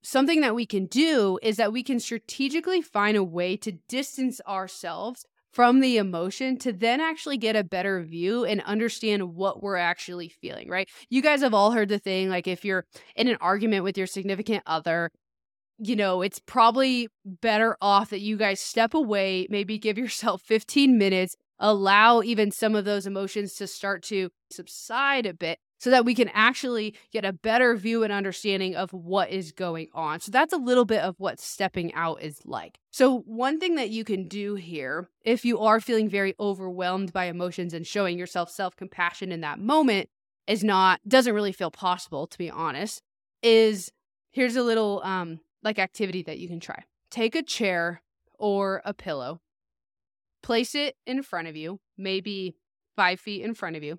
something 0.03 0.41
that 0.43 0.55
we 0.55 0.67
can 0.67 0.87
do 0.87 1.39
is 1.43 1.57
that 1.57 1.73
we 1.73 1.83
can 1.83 1.99
strategically 1.99 2.83
find 2.83 3.17
a 3.17 3.25
way 3.25 3.57
to 3.57 3.73
distance 3.73 4.41
ourselves 4.47 5.25
from 5.53 5.81
the 5.81 5.97
emotion 5.97 6.57
to 6.59 6.73
then 6.73 7.01
actually 7.01 7.37
get 7.37 7.57
a 7.57 7.65
better 7.65 8.03
view 8.03 8.45
and 8.45 8.61
understand 8.63 9.35
what 9.35 9.63
we're 9.63 9.77
actually 9.77 10.29
feeling, 10.29 10.69
right? 10.69 10.89
You 11.09 11.23
guys 11.23 11.43
have 11.43 11.55
all 11.55 11.73
heard 11.73 11.89
the 11.89 11.99
thing 11.99 12.29
like 12.29 12.47
if 12.47 12.65
you're 12.65 12.87
in 13.17 13.29
an 13.29 13.37
argument 13.41 13.85
with 13.85 13.99
your 13.99 14.07
significant 14.07 14.63
other, 14.67 15.11
you 15.79 15.97
know, 15.97 16.23
it's 16.23 16.39
probably 16.39 17.09
better 17.25 17.77
off 17.81 18.11
that 18.11 18.21
you 18.21 18.37
guys 18.37 18.61
step 18.61 18.95
away, 18.95 19.47
maybe 19.51 19.79
give 19.79 19.99
yourself 19.99 20.43
15 20.45 20.99
minutes, 20.99 21.37
allow 21.59 22.23
even 22.23 22.51
some 22.51 22.75
of 22.75 22.85
those 22.85 23.07
emotions 23.07 23.55
to 23.55 23.67
start 23.67 24.03
to 24.05 24.31
subside 24.51 25.27
a 25.27 25.35
bit 25.35 25.59
so 25.81 25.89
that 25.89 26.05
we 26.05 26.15
can 26.15 26.29
actually 26.35 26.95
get 27.11 27.25
a 27.25 27.33
better 27.33 27.75
view 27.75 28.05
and 28.05 28.13
understanding 28.13 28.77
of 28.77 28.93
what 28.93 29.31
is 29.31 29.51
going 29.51 29.89
on. 29.95 30.21
So 30.21 30.31
that's 30.31 30.53
a 30.53 30.59
little 30.59 30.85
bit 30.85 31.01
of 31.01 31.19
what 31.19 31.41
stepping 31.41 31.93
out 31.95 32.23
is 32.23 32.43
like. 32.45 32.79
So, 32.91 33.21
one 33.21 33.59
thing 33.59 33.77
that 33.77 33.89
you 33.89 34.05
can 34.05 34.29
do 34.29 34.55
here, 34.55 35.09
if 35.25 35.45
you 35.45 35.59
are 35.59 35.81
feeling 35.81 36.09
very 36.09 36.35
overwhelmed 36.39 37.13
by 37.13 37.25
emotions 37.25 37.73
and 37.73 37.87
showing 37.87 38.19
yourself 38.19 38.51
self 38.51 38.77
compassion 38.77 39.33
in 39.33 39.41
that 39.41 39.59
moment, 39.59 40.11
is 40.47 40.63
not, 40.63 41.01
doesn't 41.09 41.35
really 41.35 41.53
feel 41.53 41.71
possible, 41.71 42.27
to 42.27 42.39
be 42.39 42.51
honest, 42.51 43.03
is 43.43 43.91
here's 44.33 44.57
a 44.57 44.63
little 44.63 45.01
um, 45.03 45.41
like 45.63 45.79
activity 45.79 46.23
that 46.25 46.39
you 46.39 46.49
can 46.49 46.61
try. 46.61 46.85
Take 47.11 47.35
a 47.35 47.43
chair 47.43 48.03
or 48.39 48.83
a 48.85 48.93
pillow, 48.93 49.41
place 50.43 50.75
it 50.75 50.97
in 51.07 51.23
front 51.23 51.49
of 51.49 51.57
you, 51.57 51.81
maybe 51.97 52.57
five 52.97 53.19
feet 53.19 53.43
in 53.43 53.55
front 53.55 53.77
of 53.77 53.83
you 53.83 53.99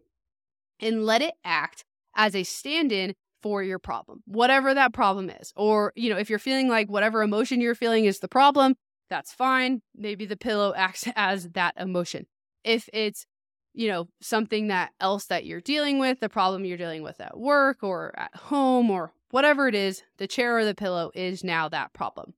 and 0.82 1.06
let 1.06 1.22
it 1.22 1.36
act 1.44 1.86
as 2.15 2.36
a 2.36 2.44
stand 2.44 2.91
in 2.91 3.15
for 3.41 3.63
your 3.63 3.80
problem, 3.80 4.22
whatever 4.26 4.74
that 4.74 4.94
problem 4.94 5.30
is. 5.30 5.52
Or, 5.56 5.94
you 5.96 6.10
know, 6.10 6.17
if 6.17 6.30
you're 6.30 6.39
feeling 6.39 6.70
like 6.70 6.89
whatever 6.89 7.24
emotion 7.24 7.62
you're 7.62 7.76
feeling 7.76 8.06
is 8.06 8.20
the 8.20 8.28
problem, 8.28 8.76
that's 9.10 9.34
fine. 9.34 9.82
Maybe 9.96 10.26
the 10.26 10.38
pillow 10.38 10.74
acts 10.78 11.08
as 11.15 11.50
that 11.50 11.74
emotion. 11.78 12.28
If 12.63 12.88
it's, 12.94 13.26
you 13.74 13.88
know, 13.88 14.08
something 14.22 14.67
that 14.67 14.91
else 15.00 15.26
that 15.26 15.46
you're 15.46 15.62
dealing 15.62 16.00
with, 16.00 16.20
the 16.20 16.30
problem 16.30 16.65
you're 16.65 16.78
dealing 16.78 17.04
with 17.04 17.20
at 17.22 17.38
work 17.38 17.84
or 17.84 18.17
at 18.17 18.36
home 18.36 18.91
or 18.91 19.13
whatever 19.32 19.67
it 19.67 19.76
is, 19.76 20.04
the 20.17 20.28
chair 20.28 20.58
or 20.58 20.65
the 20.65 20.76
pillow 20.76 21.12
is 21.15 21.44
now 21.44 21.70
that 21.70 21.94
problem. 21.94 22.34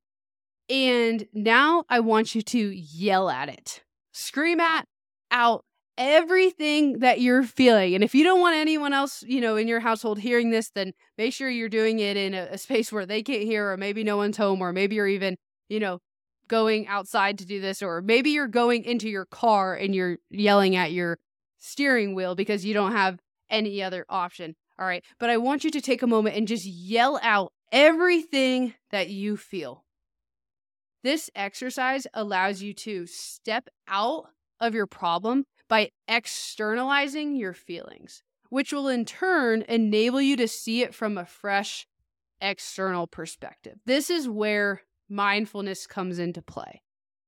And 0.69 1.27
now 1.34 1.84
I 1.89 1.99
want 1.99 2.36
you 2.36 2.41
to 2.41 2.69
yell 2.69 3.29
at 3.29 3.49
it, 3.49 3.84
scream 4.13 4.60
at 4.60 4.88
out 5.32 5.65
everything 5.97 6.99
that 6.99 7.21
you're 7.21 7.43
feeling. 7.43 7.95
And 7.95 8.03
if 8.03 8.15
you 8.15 8.23
don't 8.23 8.39
want 8.39 8.56
anyone 8.56 8.93
else, 8.93 9.23
you 9.23 9.41
know, 9.41 9.56
in 9.56 9.67
your 9.67 9.79
household 9.79 10.19
hearing 10.19 10.49
this, 10.49 10.69
then 10.69 10.93
make 11.17 11.34
sure 11.34 11.49
you're 11.49 11.69
doing 11.69 11.99
it 11.99 12.17
in 12.17 12.34
a, 12.34 12.47
a, 12.51 12.58
space 12.58 12.91
where 12.91 13.06
they 13.06 13.21
can't 13.21 13.43
hear, 13.43 13.71
or 13.71 13.77
maybe 13.77 14.03
no 14.03 14.17
one's 14.17 14.38
home, 14.38 14.62
or 14.62 14.73
maybe 14.73 14.95
you're 14.95 15.08
even, 15.08 15.38
you 15.69 15.79
know, 15.79 15.99
going 16.47 16.88
outside 16.88 17.38
to 17.38 17.45
do 17.45 17.62
this, 17.62 17.82
or 17.82 18.01
maybe 18.01 18.32
you're 18.32 18.47
going 18.47 18.84
into 18.84 19.10
your 19.10 19.25
car 19.25 19.75
and 19.75 19.93
you're 19.95 20.17
yelling 20.29 20.75
at 20.75 20.91
your 20.91 21.19
steering 21.60 22.15
wheel 22.15 22.36
because 22.36 22.65
you 22.65 22.73
don't 22.73 22.91
have 22.91 23.19
any 23.49 23.82
other 23.82 24.06
option. 24.10 24.56
All 24.79 24.86
right. 24.86 25.03
But 25.19 25.29
I 25.29 25.38
want 25.38 25.63
you 25.63 25.71
to 25.71 25.82
take 25.82 26.01
a 26.01 26.08
moment 26.08 26.36
and 26.36 26.47
just 26.47 26.65
yell 26.65 27.19
out 27.21 27.53
everything 27.71 28.73
that 28.91 29.10
you 29.10 29.38
feel. 29.38 29.86
This 31.03 31.29
exercise 31.36 32.08
allows 32.13 32.62
you 32.62 32.73
to 32.75 33.06
step 33.06 33.69
out 33.88 34.25
of 34.60 34.73
your 34.73 34.88
problem 34.88 35.45
by 35.73 35.89
externalizing 36.07 37.36
your 37.36 37.55
feelings, 37.55 38.21
which 38.49 38.71
will 38.71 38.88
in 38.88 39.03
turn 39.05 39.63
enable 39.67 40.21
you 40.21 40.36
to 40.36 40.47
see 40.47 40.83
it 40.83 40.93
from 40.93 41.17
a 41.17 41.25
fresh 41.25 41.88
external 42.39 43.07
perspective. 43.07 43.79
This 43.88 44.12
is 44.12 44.29
where 44.29 44.83
mindfulness 45.09 45.88
comes 45.88 46.19
into 46.19 46.43
play. 46.43 46.83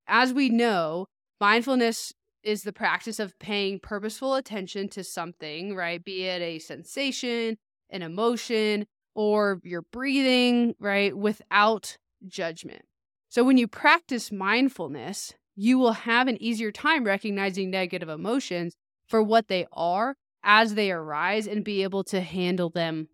As 0.06 0.32
we 0.32 0.50
know, 0.50 1.08
mindfulness 1.42 2.14
is 2.44 2.62
the 2.62 2.72
practice 2.72 3.20
of 3.20 3.40
paying 3.40 3.80
purposeful 3.80 4.36
attention 4.36 4.90
to 4.90 5.04
something, 5.04 5.76
right? 5.76 6.06
Be 6.06 6.26
it 6.26 6.44
a 6.44 6.60
sensation, 6.60 7.58
an 7.90 8.04
emotion, 8.04 8.86
or 9.16 9.60
your 9.64 9.82
breathing, 9.92 10.76
right? 10.80 11.18
Without 11.18 11.98
judgment. 12.28 12.84
So 13.28 13.44
when 13.44 13.58
you 13.58 13.68
practice 13.68 14.32
mindfulness, 14.32 15.34
you 15.56 15.80
will 15.80 15.94
have 15.94 16.28
an 16.28 16.42
easier 16.42 16.72
time 16.72 17.04
recognizing 17.04 17.70
negative 17.70 18.10
emotions 18.10 18.76
for 19.08 19.22
what 19.22 19.48
they 19.48 19.66
are 19.72 20.16
as 20.44 20.76
they 20.76 20.92
arise 20.92 21.48
and 21.48 21.64
be 21.64 21.84
able 21.84 22.04
to 22.04 22.22
handle 22.22 22.70
them, 22.70 23.08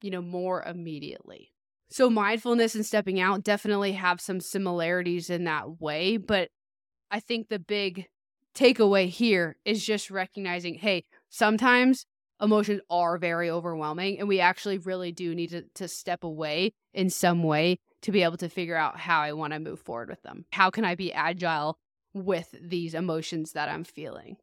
you 0.00 0.10
know, 0.10 0.22
more 0.22 0.62
immediately. 0.62 1.52
So 1.90 2.10
mindfulness 2.10 2.74
and 2.74 2.84
stepping 2.84 3.18
out 3.20 3.42
definitely 3.42 3.92
have 3.92 4.20
some 4.20 4.40
similarities 4.40 5.30
in 5.30 5.44
that 5.44 5.80
way, 5.80 6.16
but 6.16 6.50
I 7.10 7.20
think 7.20 7.48
the 7.48 7.58
big 7.58 8.06
takeaway 8.54 9.08
here 9.08 9.56
is 9.64 9.84
just 9.84 10.10
recognizing, 10.10 10.74
hey, 10.74 11.04
sometimes 11.30 12.06
emotions 12.40 12.80
are 12.90 13.18
very 13.18 13.50
overwhelming 13.50 14.18
and 14.18 14.28
we 14.28 14.40
actually 14.40 14.78
really 14.78 15.12
do 15.12 15.34
need 15.34 15.50
to, 15.50 15.62
to 15.74 15.88
step 15.88 16.22
away 16.22 16.72
in 16.92 17.10
some 17.10 17.42
way 17.42 17.78
to 18.02 18.12
be 18.12 18.22
able 18.22 18.36
to 18.36 18.48
figure 18.48 18.76
out 18.76 18.98
how 18.98 19.20
I 19.20 19.32
want 19.32 19.52
to 19.54 19.58
move 19.58 19.80
forward 19.80 20.08
with 20.08 20.22
them. 20.22 20.44
How 20.52 20.70
can 20.70 20.84
I 20.84 20.94
be 20.94 21.12
agile 21.12 21.78
with 22.14 22.54
these 22.60 22.94
emotions 22.94 23.52
that 23.52 23.68
I'm 23.68 23.84
feeling. 23.84 24.36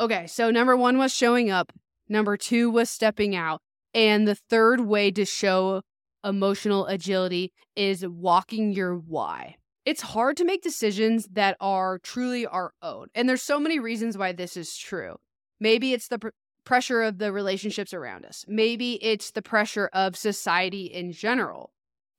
Okay, 0.00 0.26
so 0.26 0.50
number 0.50 0.76
one 0.76 0.98
was 0.98 1.14
showing 1.14 1.50
up, 1.50 1.72
number 2.08 2.36
two 2.36 2.70
was 2.70 2.90
stepping 2.90 3.36
out, 3.36 3.60
and 3.94 4.26
the 4.26 4.34
third 4.34 4.80
way 4.80 5.10
to 5.10 5.24
show 5.24 5.82
emotional 6.24 6.86
agility 6.86 7.52
is 7.76 8.06
walking 8.06 8.72
your 8.72 8.96
why. 8.96 9.56
It's 9.84 10.02
hard 10.02 10.36
to 10.36 10.44
make 10.44 10.62
decisions 10.62 11.28
that 11.32 11.56
are 11.60 11.98
truly 11.98 12.46
our 12.46 12.72
own. 12.82 13.08
And 13.14 13.28
there's 13.28 13.42
so 13.42 13.58
many 13.58 13.80
reasons 13.80 14.16
why 14.16 14.32
this 14.32 14.56
is 14.56 14.76
true. 14.76 15.16
Maybe 15.58 15.92
it's 15.92 16.08
the 16.08 16.20
pr- 16.20 16.28
pressure 16.64 17.02
of 17.02 17.18
the 17.18 17.32
relationships 17.32 17.92
around 17.92 18.24
us. 18.24 18.44
Maybe 18.46 18.94
it's 19.02 19.32
the 19.32 19.42
pressure 19.42 19.90
of 19.92 20.16
society 20.16 20.84
in 20.84 21.12
general. 21.12 21.72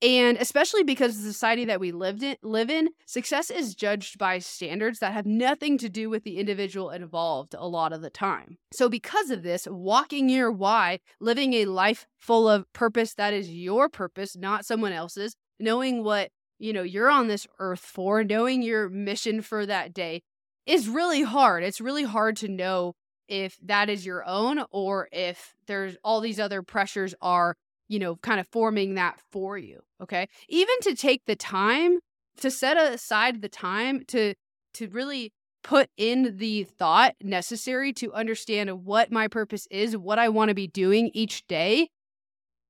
And 0.04 0.38
especially 0.38 0.84
because 0.84 1.16
the 1.16 1.32
society 1.32 1.64
that 1.64 1.80
we 1.80 1.94
lived 1.94 2.24
in, 2.24 2.36
live 2.44 2.70
in, 2.70 2.90
success 3.06 3.50
is 3.50 3.74
judged 3.74 4.18
by 4.18 4.40
standards 4.40 5.00
that 5.00 5.14
have 5.14 5.26
nothing 5.26 5.78
to 5.78 5.88
do 5.88 6.10
with 6.10 6.26
the 6.26 6.40
individual 6.40 6.90
involved 6.90 7.56
a 7.58 7.66
lot 7.70 7.94
of 7.94 8.02
the 8.02 8.10
time. 8.10 8.58
So, 8.74 8.90
because 8.90 9.30
of 9.30 9.44
this, 9.44 9.66
walking 9.66 10.28
your 10.28 10.52
why, 10.52 11.00
living 11.22 11.54
a 11.54 11.66
life 11.66 12.06
full 12.20 12.50
of 12.50 12.72
purpose 12.74 13.14
that 13.14 13.34
is 13.34 13.50
your 13.50 13.88
purpose, 13.88 14.36
not 14.36 14.66
someone 14.66 14.92
else's, 14.92 15.38
knowing 15.58 16.04
what 16.04 16.32
you 16.60 16.74
know 16.74 16.84
you're 16.84 17.10
on 17.10 17.30
this 17.30 17.48
earth 17.60 17.80
for, 17.80 18.26
knowing 18.26 18.62
your 18.62 18.90
mission 18.90 19.42
for 19.42 19.66
that 19.66 19.94
day 19.94 20.22
is 20.66 20.90
really 20.90 21.22
hard. 21.22 21.64
It's 21.64 21.80
really 21.80 22.04
hard 22.04 22.36
to 22.38 22.50
know 22.50 22.94
if 23.30 23.58
that 23.64 23.90
is 23.90 24.06
your 24.06 24.26
own 24.26 24.66
or 24.70 25.08
if 25.14 25.54
there's 25.68 25.96
all 26.04 26.20
these 26.20 26.42
other 26.42 26.62
pressures 26.62 27.16
are 27.22 27.56
you 27.88 28.00
know, 28.00 28.16
kind 28.18 28.40
of 28.40 28.48
forming 28.48 28.96
that 28.96 29.20
for 29.32 29.58
you. 29.58 29.82
Okay. 30.02 30.28
Even 30.50 30.76
to 30.82 30.96
take 30.96 31.22
the 31.26 31.36
time 31.36 32.00
to 32.38 32.50
set 32.50 32.78
aside 32.78 33.42
the 33.42 33.50
time 33.50 34.04
to 34.08 34.34
to 34.76 34.88
really 34.90 35.32
put 35.64 35.90
in 35.98 36.38
the 36.38 36.64
thought 36.64 37.16
necessary 37.22 37.94
to 37.94 38.12
understand 38.14 38.86
what 38.86 39.12
my 39.12 39.28
purpose 39.28 39.68
is, 39.72 39.96
what 39.96 40.20
I 40.20 40.30
want 40.30 40.50
to 40.50 40.56
be 40.56 40.68
doing 40.68 41.10
each 41.14 41.48
day 41.48 41.90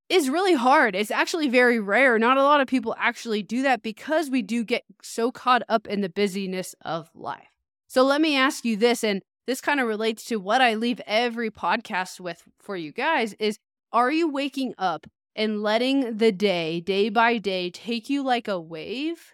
is 0.10 0.30
really 0.30 0.54
hard. 0.54 0.96
It's 0.96 1.10
actually 1.10 1.48
very 1.48 1.80
rare. 1.80 2.20
Not 2.20 2.38
a 2.38 2.44
lot 2.44 2.62
of 2.62 2.68
people 2.68 2.96
actually 3.00 3.42
do 3.42 3.64
that 3.64 3.82
because 3.82 4.30
we 4.30 4.42
do 4.42 4.64
get 4.64 4.84
so 5.02 5.32
caught 5.32 5.64
up 5.68 5.88
in 5.88 6.02
the 6.02 6.10
busyness 6.10 6.76
of 6.86 7.10
life. 7.16 7.48
So 7.88 8.04
let 8.04 8.22
me 8.22 8.36
ask 8.36 8.64
you 8.64 8.76
this 8.76 9.04
and 9.04 9.22
this 9.48 9.60
kind 9.60 9.80
of 9.80 9.88
relates 9.88 10.26
to 10.26 10.38
what 10.38 10.62
I 10.62 10.76
leave 10.76 11.02
every 11.06 11.50
podcast 11.50 12.20
with 12.20 12.44
for 12.60 12.78
you 12.78 12.92
guys 12.92 13.34
is 13.40 13.58
are 13.94 14.12
you 14.12 14.28
waking 14.28 14.74
up 14.80 15.06
and 15.36 15.62
letting 15.62 16.18
the 16.18 16.32
day, 16.32 16.82
day 16.82 17.10
by 17.10 17.38
day, 17.38 17.70
take 17.70 18.10
you 18.10 18.24
like 18.24 18.48
a 18.48 18.60
wave? 18.60 19.34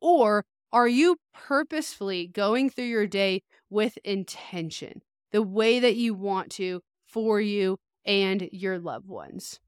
Or 0.00 0.44
are 0.72 0.88
you 0.88 1.16
purposefully 1.32 2.26
going 2.26 2.68
through 2.68 2.86
your 2.86 3.06
day 3.06 3.42
with 3.70 3.96
intention, 4.04 5.02
the 5.30 5.42
way 5.42 5.78
that 5.78 5.94
you 5.94 6.14
want 6.14 6.50
to 6.52 6.82
for 7.06 7.40
you 7.40 7.78
and 8.04 8.48
your 8.52 8.78
loved 8.78 9.06
ones? 9.06 9.60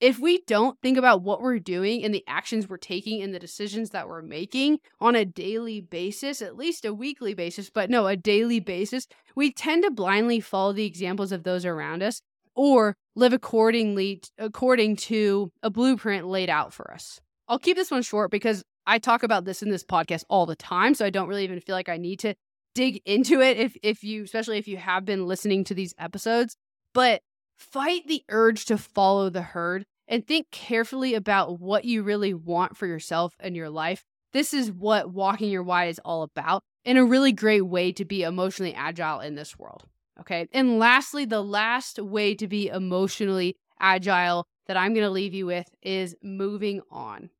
If 0.00 0.18
we 0.18 0.42
don't 0.46 0.78
think 0.80 0.98
about 0.98 1.22
what 1.22 1.40
we're 1.40 1.58
doing 1.58 2.04
and 2.04 2.14
the 2.14 2.24
actions 2.26 2.68
we're 2.68 2.76
taking 2.78 3.22
and 3.22 3.34
the 3.34 3.38
decisions 3.38 3.90
that 3.90 4.08
we're 4.08 4.22
making 4.22 4.78
on 5.00 5.14
a 5.14 5.24
daily 5.24 5.80
basis, 5.80 6.42
at 6.42 6.56
least 6.56 6.84
a 6.84 6.92
weekly 6.92 7.32
basis, 7.32 7.70
but 7.70 7.90
no, 7.90 8.06
a 8.06 8.16
daily 8.16 8.60
basis, 8.60 9.06
we 9.34 9.52
tend 9.52 9.84
to 9.84 9.90
blindly 9.90 10.40
follow 10.40 10.72
the 10.72 10.84
examples 10.84 11.32
of 11.32 11.42
those 11.42 11.64
around 11.64 12.02
us 12.02 12.20
or 12.54 12.96
live 13.16 13.32
accordingly 13.32 14.22
according 14.38 14.96
to 14.96 15.50
a 15.62 15.70
blueprint 15.70 16.26
laid 16.26 16.50
out 16.50 16.72
for 16.72 16.92
us. 16.92 17.20
I'll 17.48 17.58
keep 17.58 17.76
this 17.76 17.90
one 17.90 18.02
short 18.02 18.30
because 18.30 18.64
I 18.86 18.98
talk 18.98 19.22
about 19.22 19.44
this 19.44 19.62
in 19.62 19.70
this 19.70 19.84
podcast 19.84 20.24
all 20.28 20.46
the 20.46 20.56
time, 20.56 20.94
so 20.94 21.04
I 21.04 21.10
don't 21.10 21.28
really 21.28 21.44
even 21.44 21.60
feel 21.60 21.74
like 21.74 21.88
I 21.88 21.96
need 21.96 22.20
to 22.20 22.34
dig 22.74 23.00
into 23.04 23.40
it 23.40 23.56
if 23.56 23.76
if 23.82 24.02
you 24.02 24.24
especially 24.24 24.58
if 24.58 24.66
you 24.66 24.76
have 24.76 25.04
been 25.04 25.26
listening 25.26 25.64
to 25.64 25.74
these 25.74 25.94
episodes. 25.98 26.56
But 26.92 27.22
fight 27.56 28.06
the 28.06 28.24
urge 28.28 28.64
to 28.66 28.78
follow 28.78 29.30
the 29.30 29.42
herd 29.42 29.84
and 30.08 30.26
think 30.26 30.50
carefully 30.50 31.14
about 31.14 31.60
what 31.60 31.84
you 31.84 32.02
really 32.02 32.34
want 32.34 32.76
for 32.76 32.86
yourself 32.86 33.34
and 33.40 33.56
your 33.56 33.70
life. 33.70 34.04
This 34.32 34.52
is 34.52 34.70
what 34.70 35.12
walking 35.12 35.50
your 35.50 35.62
why 35.62 35.86
is 35.86 36.00
all 36.04 36.22
about, 36.22 36.62
and 36.84 36.98
a 36.98 37.04
really 37.04 37.32
great 37.32 37.62
way 37.62 37.92
to 37.92 38.04
be 38.04 38.22
emotionally 38.22 38.74
agile 38.74 39.20
in 39.20 39.34
this 39.34 39.58
world. 39.58 39.84
Okay. 40.20 40.48
And 40.52 40.78
lastly, 40.78 41.24
the 41.24 41.42
last 41.42 41.98
way 41.98 42.34
to 42.34 42.46
be 42.46 42.68
emotionally 42.68 43.56
agile 43.80 44.46
that 44.66 44.76
I'm 44.76 44.94
going 44.94 45.04
to 45.04 45.10
leave 45.10 45.34
you 45.34 45.46
with 45.46 45.68
is 45.82 46.14
moving 46.22 46.80
on. 46.90 47.30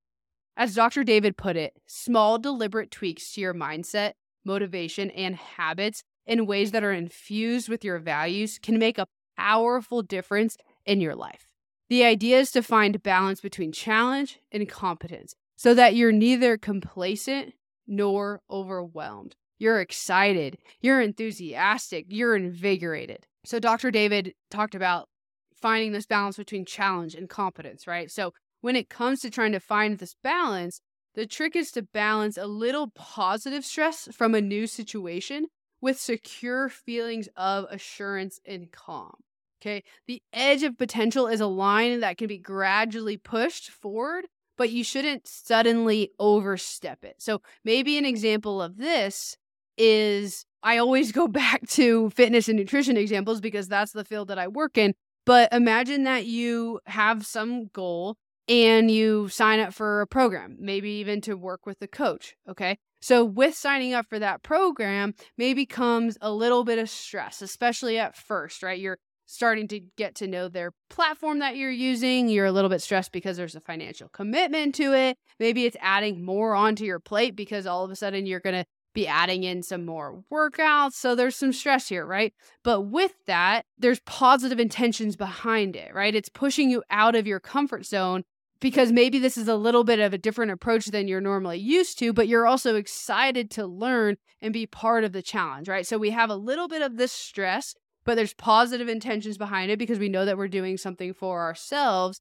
As 0.56 0.74
Dr. 0.74 1.04
David 1.04 1.37
put 1.37 1.56
it, 1.56 1.74
small, 1.87 2.38
deliberate 2.38 2.90
tweaks 2.90 3.32
to 3.32 3.40
your 3.40 3.54
mindset, 3.54 4.12
motivation, 4.44 5.10
and 5.10 5.37
habits 5.37 6.02
in 6.26 6.46
ways 6.46 6.70
that 6.70 6.84
are 6.84 6.92
infused 6.92 7.68
with 7.68 7.84
your 7.84 7.98
values 7.98 8.58
can 8.62 8.78
make 8.78 8.98
a 8.98 9.06
powerful 9.37 10.02
difference 10.02 10.56
in 10.87 11.00
your 11.00 11.14
life. 11.14 11.48
The 11.88 12.04
idea 12.04 12.38
is 12.38 12.50
to 12.52 12.62
find 12.62 13.02
balance 13.02 13.40
between 13.40 13.72
challenge 13.72 14.38
and 14.52 14.68
competence 14.68 15.34
so 15.56 15.74
that 15.74 15.94
you're 15.94 16.12
neither 16.12 16.56
complacent 16.56 17.54
nor 17.87 18.40
overwhelmed. 18.50 19.37
You're 19.59 19.81
excited, 19.81 20.59
you're 20.81 21.01
enthusiastic, 21.01 22.07
you're 22.09 22.37
invigorated. 22.37 23.27
So, 23.45 23.59
Dr. 23.59 23.90
David 23.90 24.35
talked 24.51 24.75
about 24.75 25.09
finding 25.55 25.93
this 25.93 26.07
balance 26.07 26.37
between 26.37 26.64
challenge 26.64 27.14
and 27.14 27.29
competence, 27.29 27.87
right? 27.87 28.11
So, 28.11 28.33
when 28.61 28.77
it 28.77 28.88
comes 28.88 29.21
to 29.21 29.31
trying 29.31 29.53
to 29.53 29.61
find 29.61 29.99
this 29.99 30.17
balance, 30.23 30.81
the 31.14 31.27
trick 31.27 31.55
is 31.55 31.71
to 31.73 31.83
balance 31.83 32.37
a 32.37 32.47
little 32.47 32.90
positive 32.95 33.64
stress 33.64 34.09
from 34.12 34.35
a 34.35 34.40
new 34.40 34.67
situation 34.67 35.47
with 35.81 36.01
secure 36.01 36.69
feelings 36.69 37.29
of 37.37 37.67
assurance 37.71 38.40
and 38.47 38.73
calm. 38.73 39.14
Okay. 39.62 39.83
The 40.07 40.23
edge 40.33 40.62
of 40.62 40.77
potential 40.77 41.27
is 41.27 41.40
a 41.40 41.47
line 41.47 42.01
that 42.01 42.19
can 42.19 42.27
be 42.27 42.38
gradually 42.38 43.17
pushed 43.17 43.71
forward, 43.71 44.27
but 44.59 44.71
you 44.71 44.85
shouldn't 44.85 45.27
suddenly 45.27 46.11
overstep 46.19 47.05
it. 47.05 47.17
So, 47.19 47.40
maybe 47.64 47.97
an 47.97 48.05
example 48.05 48.61
of 48.61 48.77
this 48.77 49.37
is 49.76 50.44
I 50.62 50.78
always 50.78 51.12
go 51.12 51.28
back 51.28 51.68
to 51.70 52.10
fitness 52.10 52.48
and 52.48 52.58
nutrition 52.58 52.96
examples 52.96 53.40
because 53.40 53.68
that's 53.68 53.92
the 53.92 54.04
field 54.04 54.28
that 54.28 54.38
I 54.38 54.48
work 54.48 54.78
in. 54.78 54.94
But 55.26 55.52
imagine 55.52 56.04
that 56.04 56.26
you 56.26 56.80
have 56.87 57.24
some 57.24 57.68
goal 57.68 58.16
and 58.48 58.90
you 58.90 59.28
sign 59.28 59.60
up 59.60 59.72
for 59.72 60.02
a 60.02 60.06
program, 60.06 60.56
maybe 60.60 60.90
even 60.90 61.20
to 61.22 61.34
work 61.34 61.64
with 61.64 61.80
a 61.80 61.88
coach. 61.88 62.34
Okay. 62.48 62.76
So, 63.00 63.24
with 63.24 63.54
signing 63.54 63.92
up 63.92 64.06
for 64.08 64.18
that 64.18 64.42
program, 64.42 65.14
maybe 65.37 65.66
comes 65.66 66.16
a 66.22 66.32
little 66.32 66.64
bit 66.64 66.78
of 66.78 66.88
stress, 66.88 67.42
especially 67.42 67.98
at 67.98 68.16
first, 68.16 68.62
right? 68.62 68.78
You're 68.78 68.98
starting 69.26 69.68
to 69.68 69.80
get 69.96 70.14
to 70.16 70.26
know 70.26 70.48
their 70.48 70.72
platform 70.90 71.38
that 71.40 71.56
you're 71.56 71.70
using. 71.70 72.28
You're 72.28 72.46
a 72.46 72.52
little 72.52 72.70
bit 72.70 72.82
stressed 72.82 73.12
because 73.12 73.37
there's 73.37 73.54
a 73.54 73.60
financial 73.60 74.08
commitment 74.08 74.74
to 74.76 74.94
it. 74.94 75.16
Maybe 75.38 75.64
it's 75.64 75.76
adding 75.80 76.24
more 76.24 76.54
onto 76.54 76.84
your 76.84 77.00
plate 77.00 77.37
because 77.37 77.66
all 77.66 77.84
of 77.84 77.90
a 77.90 77.96
sudden 77.96 78.26
you're 78.26 78.40
going 78.40 78.54
to 78.54 78.64
be 78.94 79.07
adding 79.07 79.42
in 79.42 79.62
some 79.62 79.85
more 79.85 80.24
workouts. 80.33 80.92
So 80.92 81.14
there's 81.14 81.37
some 81.37 81.52
stress 81.52 81.88
here, 81.88 82.07
right? 82.07 82.33
But 82.62 82.83
with 82.83 83.12
that, 83.26 83.66
there's 83.78 84.00
positive 84.00 84.59
intentions 84.59 85.16
behind 85.16 85.76
it, 85.76 85.94
right? 85.94 86.14
It's 86.14 86.28
pushing 86.28 86.70
you 86.70 86.83
out 86.90 87.14
of 87.14 87.26
your 87.26 87.40
comfort 87.40 87.85
zone 87.85 88.22
because 88.61 88.92
maybe 88.92 89.18
this 89.18 89.37
is 89.37 89.48
a 89.48 89.57
little 89.57 89.85
bit 89.85 89.98
of 89.98 90.14
a 90.14 90.18
different 90.18 90.52
approach 90.52 90.87
than 90.87 91.09
you're 91.09 91.20
normally 91.20 91.59
used 91.59 91.98
to, 91.98 92.12
but 92.12 92.28
you're 92.28 92.46
also 92.46 92.76
excited 92.76 93.50
to 93.50 93.66
learn 93.66 94.16
and 94.40 94.52
be 94.52 94.66
part 94.66 95.04
of 95.04 95.12
the 95.12 95.22
challenge, 95.22 95.68
right? 95.68 95.87
So 95.87 95.98
we 95.98 96.11
have 96.11 96.30
a 96.30 96.37
little 96.37 96.68
bit 96.68 96.80
of 96.80 96.96
this 96.96 97.12
stress 97.12 97.74
but 98.04 98.16
there's 98.16 98.35
positive 98.35 98.88
intentions 98.88 99.38
behind 99.38 99.70
it 99.70 99.78
because 99.78 99.98
we 99.98 100.09
know 100.09 100.24
that 100.24 100.37
we're 100.37 100.48
doing 100.48 100.76
something 100.76 101.14
for 101.14 101.40
ourselves. 101.42 102.20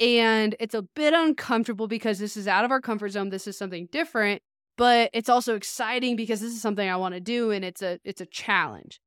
And 0.00 0.56
it's 0.58 0.74
a 0.74 0.82
bit 0.82 1.14
uncomfortable 1.14 1.86
because 1.86 2.18
this 2.18 2.36
is 2.36 2.48
out 2.48 2.64
of 2.64 2.70
our 2.70 2.80
comfort 2.80 3.10
zone. 3.10 3.28
This 3.28 3.46
is 3.46 3.56
something 3.56 3.88
different, 3.92 4.42
but 4.76 5.10
it's 5.12 5.28
also 5.28 5.54
exciting 5.54 6.16
because 6.16 6.40
this 6.40 6.52
is 6.52 6.62
something 6.62 6.88
I 6.88 6.96
want 6.96 7.14
to 7.14 7.20
do 7.20 7.50
and 7.50 7.64
it's 7.64 7.82
a 7.82 7.98
it's 8.04 8.20
a 8.20 8.26
challenge. 8.26 9.00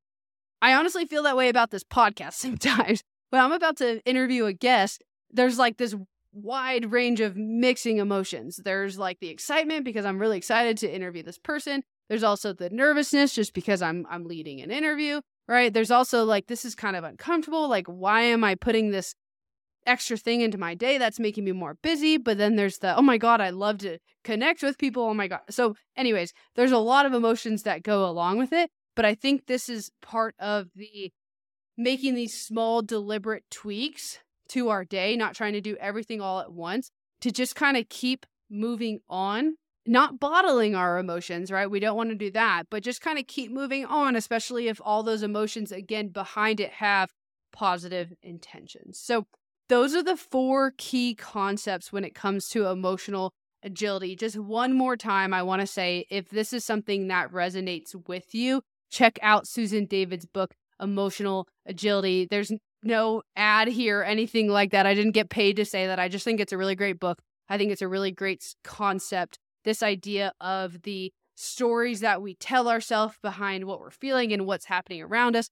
I 0.62 0.74
honestly 0.74 1.04
feel 1.04 1.22
that 1.24 1.36
way 1.36 1.48
about 1.48 1.70
this 1.70 1.84
podcast 1.84 2.32
sometimes. 2.34 3.02
When 3.30 3.42
I'm 3.42 3.52
about 3.52 3.76
to 3.78 4.02
interview 4.04 4.44
a 4.46 4.52
guest, 4.52 5.02
there's 5.30 5.58
like 5.58 5.76
this 5.76 5.94
wide 6.32 6.92
range 6.92 7.20
of 7.20 7.36
mixing 7.36 7.98
emotions. 7.98 8.60
There's 8.64 8.98
like 8.98 9.20
the 9.20 9.28
excitement 9.28 9.84
because 9.84 10.04
I'm 10.04 10.18
really 10.18 10.38
excited 10.38 10.78
to 10.78 10.92
interview 10.92 11.22
this 11.22 11.38
person. 11.38 11.82
There's 12.08 12.22
also 12.22 12.52
the 12.52 12.70
nervousness 12.70 13.34
just 13.34 13.54
because 13.54 13.82
I'm 13.82 14.06
I'm 14.10 14.24
leading 14.24 14.60
an 14.60 14.70
interview 14.70 15.20
right? 15.48 15.72
There's 15.72 15.90
also 15.90 16.24
like, 16.24 16.46
this 16.46 16.64
is 16.64 16.74
kind 16.74 16.96
of 16.96 17.04
uncomfortable. 17.04 17.68
Like, 17.68 17.86
why 17.86 18.22
am 18.22 18.44
I 18.44 18.54
putting 18.54 18.90
this 18.90 19.14
extra 19.86 20.16
thing 20.16 20.40
into 20.40 20.58
my 20.58 20.74
day 20.74 20.98
that's 20.98 21.20
making 21.20 21.44
me 21.44 21.52
more 21.52 21.74
busy? 21.82 22.16
But 22.16 22.38
then 22.38 22.56
there's 22.56 22.78
the, 22.78 22.96
oh 22.96 23.02
my 23.02 23.18
God, 23.18 23.40
I 23.40 23.50
love 23.50 23.78
to 23.78 23.98
connect 24.22 24.62
with 24.62 24.78
people. 24.78 25.04
Oh 25.04 25.14
my 25.14 25.28
God. 25.28 25.40
So, 25.50 25.76
anyways, 25.96 26.32
there's 26.56 26.72
a 26.72 26.78
lot 26.78 27.06
of 27.06 27.14
emotions 27.14 27.62
that 27.62 27.82
go 27.82 28.08
along 28.08 28.38
with 28.38 28.52
it. 28.52 28.70
But 28.96 29.04
I 29.04 29.14
think 29.14 29.46
this 29.46 29.68
is 29.68 29.90
part 30.02 30.34
of 30.38 30.68
the 30.74 31.12
making 31.76 32.14
these 32.14 32.40
small, 32.40 32.82
deliberate 32.82 33.44
tweaks 33.50 34.18
to 34.50 34.68
our 34.68 34.84
day, 34.84 35.16
not 35.16 35.34
trying 35.34 35.54
to 35.54 35.60
do 35.60 35.76
everything 35.80 36.20
all 36.20 36.40
at 36.40 36.52
once, 36.52 36.90
to 37.20 37.32
just 37.32 37.56
kind 37.56 37.76
of 37.76 37.88
keep 37.88 38.26
moving 38.48 39.00
on 39.08 39.56
not 39.86 40.18
bottling 40.18 40.74
our 40.74 40.98
emotions, 40.98 41.50
right? 41.50 41.70
We 41.70 41.80
don't 41.80 41.96
want 41.96 42.10
to 42.10 42.14
do 42.14 42.30
that, 42.32 42.64
but 42.70 42.82
just 42.82 43.00
kind 43.00 43.18
of 43.18 43.26
keep 43.26 43.52
moving 43.52 43.84
on, 43.84 44.16
especially 44.16 44.68
if 44.68 44.80
all 44.82 45.02
those 45.02 45.22
emotions, 45.22 45.72
again, 45.72 46.08
behind 46.08 46.60
it 46.60 46.72
have 46.72 47.12
positive 47.52 48.12
intentions. 48.22 48.98
So, 48.98 49.26
those 49.68 49.94
are 49.94 50.02
the 50.02 50.16
four 50.16 50.72
key 50.76 51.14
concepts 51.14 51.92
when 51.92 52.04
it 52.04 52.14
comes 52.14 52.48
to 52.48 52.66
emotional 52.66 53.32
agility. 53.62 54.14
Just 54.16 54.38
one 54.38 54.74
more 54.74 54.96
time, 54.96 55.32
I 55.32 55.42
want 55.42 55.60
to 55.60 55.66
say 55.66 56.06
if 56.10 56.28
this 56.28 56.52
is 56.52 56.64
something 56.64 57.08
that 57.08 57.32
resonates 57.32 57.94
with 58.06 58.34
you, 58.34 58.62
check 58.90 59.18
out 59.22 59.48
Susan 59.48 59.86
David's 59.86 60.26
book, 60.26 60.54
Emotional 60.80 61.48
Agility. 61.66 62.26
There's 62.30 62.52
no 62.82 63.22
ad 63.34 63.68
here, 63.68 64.02
anything 64.02 64.48
like 64.48 64.72
that. 64.72 64.86
I 64.86 64.94
didn't 64.94 65.12
get 65.12 65.30
paid 65.30 65.56
to 65.56 65.64
say 65.64 65.86
that. 65.86 65.98
I 65.98 66.08
just 66.08 66.24
think 66.24 66.40
it's 66.40 66.52
a 66.52 66.58
really 66.58 66.74
great 66.74 67.00
book. 67.00 67.20
I 67.48 67.56
think 67.56 67.72
it's 67.72 67.82
a 67.82 67.88
really 67.88 68.10
great 68.10 68.44
concept 68.62 69.38
this 69.64 69.82
idea 69.82 70.32
of 70.40 70.82
the 70.82 71.12
stories 71.34 72.00
that 72.00 72.22
we 72.22 72.34
tell 72.34 72.68
ourselves 72.68 73.16
behind 73.22 73.64
what 73.64 73.80
we're 73.80 73.90
feeling 73.90 74.32
and 74.32 74.46
what's 74.46 74.66
happening 74.66 75.02
around 75.02 75.34
us 75.34 75.48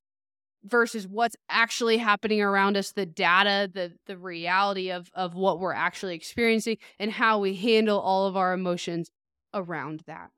versus 0.64 1.07
what's 1.07 1.37
actually 1.48 1.98
happening 1.98 2.40
around 2.40 2.77
us 2.77 2.92
the 2.92 3.07
data 3.07 3.70
the 3.72 3.92
the 4.07 4.16
reality 4.16 4.90
of 4.90 5.11
of 5.14 5.35
what 5.35 5.59
we're 5.59 5.72
actually 5.72 6.14
experiencing 6.14 6.77
and 6.98 7.12
how 7.12 7.38
we 7.38 7.55
handle 7.55 8.01
all 8.01 8.27
of 8.27 8.37
our 8.37 8.53
emotions 8.53 9.11
around 9.55 10.03
that 10.07 10.31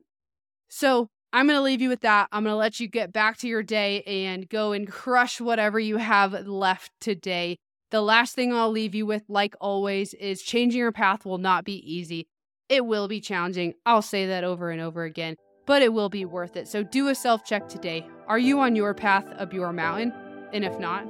so 0.67 1.07
i'm 1.31 1.47
going 1.47 1.57
to 1.57 1.61
leave 1.61 1.81
you 1.81 1.89
with 1.89 2.01
that 2.01 2.27
i'm 2.31 2.43
going 2.43 2.53
to 2.53 2.57
let 2.57 2.79
you 2.79 2.87
get 2.87 3.13
back 3.13 3.37
to 3.37 3.47
your 3.47 3.63
day 3.63 4.01
and 4.03 4.49
go 4.49 4.71
and 4.71 4.91
crush 4.91 5.39
whatever 5.39 5.79
you 5.79 5.97
have 5.97 6.33
left 6.47 6.91
today 6.99 7.57
the 7.91 8.01
last 8.01 8.33
thing 8.35 8.51
i'll 8.51 8.71
leave 8.71 8.95
you 8.95 9.05
with 9.05 9.23
like 9.27 9.55
always 9.61 10.13
is 10.15 10.41
changing 10.41 10.79
your 10.79 10.91
path 10.91 11.25
will 11.25 11.37
not 11.37 11.63
be 11.63 11.75
easy 11.75 12.27
it 12.69 12.85
will 12.85 13.07
be 13.07 13.21
challenging. 13.21 13.73
I'll 13.85 14.01
say 14.01 14.27
that 14.27 14.43
over 14.43 14.71
and 14.71 14.81
over 14.81 15.03
again, 15.03 15.35
but 15.65 15.81
it 15.81 15.93
will 15.93 16.09
be 16.09 16.25
worth 16.25 16.55
it. 16.55 16.67
So 16.67 16.83
do 16.83 17.07
a 17.09 17.15
self 17.15 17.45
check 17.45 17.67
today. 17.67 18.07
Are 18.27 18.39
you 18.39 18.59
on 18.59 18.75
your 18.75 18.95
path 18.95 19.25
up 19.37 19.53
your 19.53 19.71
mountain? 19.71 20.11
And 20.51 20.65
if 20.65 20.79
not, 20.79 21.05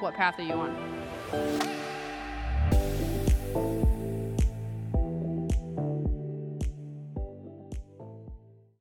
what 0.00 0.14
path 0.14 0.38
are 0.38 0.42
you 0.42 0.52
on? 0.52 1.79